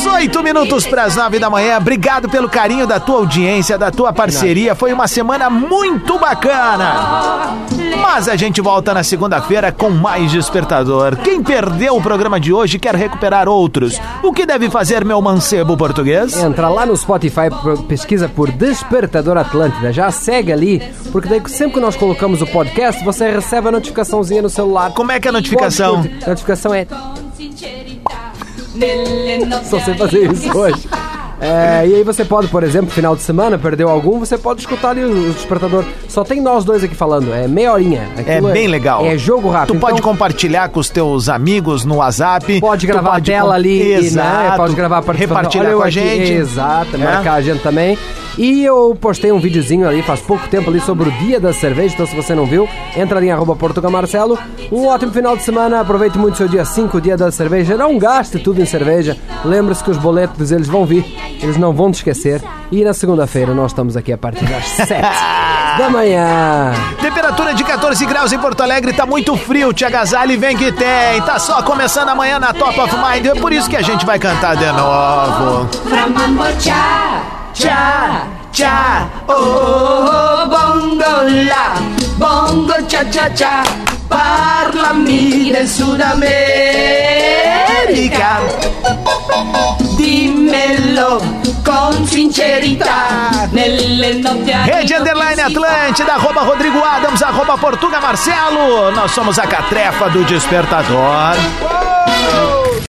18 0.00 0.42
minutos 0.42 0.86
para 0.86 1.02
as 1.02 1.14
9 1.14 1.38
da 1.38 1.50
manhã. 1.50 1.76
Obrigado 1.76 2.26
pelo 2.26 2.48
carinho 2.48 2.86
da 2.86 2.98
tua 2.98 3.16
audiência, 3.16 3.76
da 3.76 3.90
tua 3.90 4.14
parceria. 4.14 4.74
Foi 4.74 4.94
uma 4.94 5.06
semana 5.06 5.50
muito 5.50 6.18
bacana. 6.18 7.58
Mas 8.00 8.26
a 8.26 8.34
gente 8.34 8.62
volta 8.62 8.94
na 8.94 9.04
segunda-feira 9.04 9.70
com 9.70 9.90
mais 9.90 10.32
despertador. 10.32 11.16
Quem 11.16 11.42
perdeu 11.42 11.96
o 11.96 12.02
programa 12.02 12.40
de 12.40 12.50
hoje 12.50 12.78
quer 12.78 12.94
recuperar 12.94 13.46
outros, 13.46 14.00
o 14.22 14.32
que 14.32 14.46
deve 14.46 14.70
fazer 14.70 15.04
meu 15.04 15.20
mancebo 15.20 15.76
português? 15.76 16.34
Entra 16.34 16.70
lá 16.70 16.86
no 16.86 16.96
Spotify, 16.96 17.50
pesquisa 17.86 18.26
por 18.26 18.50
Despertador 18.50 19.36
Atlântida. 19.36 19.92
Já 19.92 20.10
segue 20.10 20.50
ali, 20.50 20.82
porque 21.12 21.28
daí 21.28 21.42
sempre 21.46 21.74
que 21.74 21.80
nós 21.80 21.94
colocamos 21.94 22.40
o 22.40 22.46
podcast, 22.46 23.04
você 23.04 23.30
recebe 23.30 23.68
a 23.68 23.72
notificaçãozinha 23.72 24.40
no 24.40 24.48
celular. 24.48 24.92
Como 24.92 25.12
é 25.12 25.20
que 25.20 25.28
é 25.28 25.30
a 25.30 25.32
notificação? 25.32 26.02
A 26.24 26.30
notificação 26.30 26.72
é. 26.72 26.86
Só 29.64 29.78
sei 29.80 29.94
fazer 29.94 30.30
isso 30.32 30.56
hoje. 30.56 30.88
É, 31.42 31.86
e 31.86 31.94
aí 31.94 32.04
você 32.04 32.22
pode, 32.22 32.48
por 32.48 32.62
exemplo, 32.62 32.90
final 32.90 33.16
de 33.16 33.22
semana, 33.22 33.56
perdeu 33.56 33.88
algum, 33.88 34.18
você 34.18 34.36
pode 34.36 34.60
escutar 34.60 34.90
ali 34.90 35.02
o, 35.02 35.32
despertador. 35.32 35.84
Só 36.06 36.22
tem 36.22 36.38
nós 36.38 36.64
dois 36.66 36.84
aqui 36.84 36.94
falando, 36.94 37.32
é 37.32 37.48
meia 37.48 37.72
horinha. 37.72 38.06
É 38.26 38.40
bem 38.42 38.66
legal. 38.68 39.06
É 39.06 39.16
jogo 39.16 39.48
rápido. 39.48 39.74
Tu 39.76 39.80
pode 39.80 39.98
Então, 40.00 40.10
compartilhar 40.12 40.68
com 40.68 40.78
os 40.80 40.90
teus 40.90 41.30
amigos 41.30 41.82
no 41.86 41.96
WhatsApp. 41.96 42.60
Pode 42.60 42.86
gravar 42.86 43.12
pode 43.12 43.32
a 43.32 43.34
tela 43.34 43.48
com- 43.48 43.54
ali, 43.54 43.82
e, 43.82 43.88
né? 43.94 43.96
Exato. 44.00 44.56
Pode 44.58 44.74
gravar 44.74 44.98
a 44.98 45.02
participação. 45.02 45.36
Repartilhar 45.38 45.66
Olha 45.68 45.76
com 45.76 45.82
a 45.82 45.86
aqui, 45.86 45.92
gente. 45.98 46.32
Exato, 46.32 46.96
É. 46.96 46.98
marcar 46.98 47.32
a 47.32 47.40
gente 47.40 47.62
também. 47.62 47.98
E 48.38 48.64
eu 48.64 48.96
postei 49.00 49.32
um 49.32 49.40
videozinho 49.40 49.88
ali 49.88 50.02
faz 50.02 50.20
pouco 50.20 50.46
tempo 50.48 50.70
ali 50.70 50.80
sobre 50.80 51.08
o 51.08 51.12
dia 51.12 51.40
da 51.40 51.52
cerveja, 51.52 51.94
então 51.94 52.06
se 52.06 52.14
você 52.14 52.34
não 52.34 52.46
viu, 52.46 52.68
entra 52.96 53.18
ali 53.18 53.26
em 53.28 53.30
arroba 53.32 53.54
Portugal 53.56 53.90
Marcelo. 53.90 54.38
Um 54.70 54.86
ótimo 54.86 55.12
final 55.12 55.36
de 55.36 55.42
semana, 55.42 55.80
aproveite 55.80 56.16
muito 56.18 56.36
seu 56.36 56.48
dia 56.48 56.64
5, 56.64 57.00
dia 57.00 57.16
da 57.16 57.30
cerveja. 57.30 57.76
Não 57.76 57.98
gaste 57.98 58.38
tudo 58.38 58.60
em 58.60 58.66
cerveja. 58.66 59.16
Lembre-se 59.44 59.82
que 59.82 59.90
os 59.90 59.98
boletos 59.98 60.50
eles 60.52 60.68
vão 60.68 60.84
vir, 60.86 61.04
eles 61.42 61.56
não 61.56 61.72
vão 61.72 61.90
te 61.90 61.96
esquecer. 61.96 62.42
E 62.70 62.84
na 62.84 62.94
segunda-feira 62.94 63.52
nós 63.54 63.72
estamos 63.72 63.96
aqui 63.96 64.12
a 64.12 64.18
partir 64.18 64.44
das 64.44 64.64
7 64.86 65.00
da 65.78 65.88
manhã. 65.90 66.72
Temperatura 67.00 67.54
de 67.54 67.64
14 67.64 68.04
graus 68.06 68.32
em 68.32 68.38
Porto 68.38 68.60
Alegre, 68.62 68.92
tá 68.92 69.06
muito 69.06 69.36
frio, 69.36 69.72
te 69.72 69.84
agasalhe, 69.84 70.36
vem 70.36 70.56
que 70.56 70.70
tem. 70.72 71.20
Tá 71.24 71.38
só 71.38 71.62
começando 71.62 72.08
amanhã 72.10 72.38
na 72.38 72.52
Top 72.52 72.78
of 72.78 72.94
Mind, 72.96 73.26
é 73.26 73.34
por 73.34 73.52
isso 73.52 73.68
que 73.68 73.76
a 73.76 73.82
gente 73.82 74.04
vai 74.04 74.18
cantar 74.18 74.56
de 74.56 74.66
novo. 74.66 75.68
Framando 75.88 76.42
cha, 77.60 78.26
cha, 78.50 78.50
cha. 78.50 79.08
Oh, 79.26 80.46
bongo 80.48 81.22
la, 81.46 81.78
bongo 82.16 82.74
cha 82.86 83.04
cha 83.10 83.28
cha. 83.34 83.62
Parlami 84.08 85.50
del 85.50 85.68
Sud 85.68 86.00
America. 86.00 86.30
Dimmelo 89.96 91.20
con 91.62 92.06
sincerità. 92.06 93.46
Nelle 93.50 94.14
notti 94.14 94.52
Rede 94.64 94.96
Underline 94.96 95.42
Atlântida, 95.42 96.14
arroba 96.14 96.42
Rodrigo 96.42 96.82
Adams, 96.82 97.20
arroba 97.20 97.56
Portuga 97.58 98.00
Marcelo. 98.00 98.90
Nós 98.90 99.12
somos 99.12 99.38
a 99.38 99.46
catrefa 99.46 100.08
do 100.08 100.24
Despertador. 100.24 101.36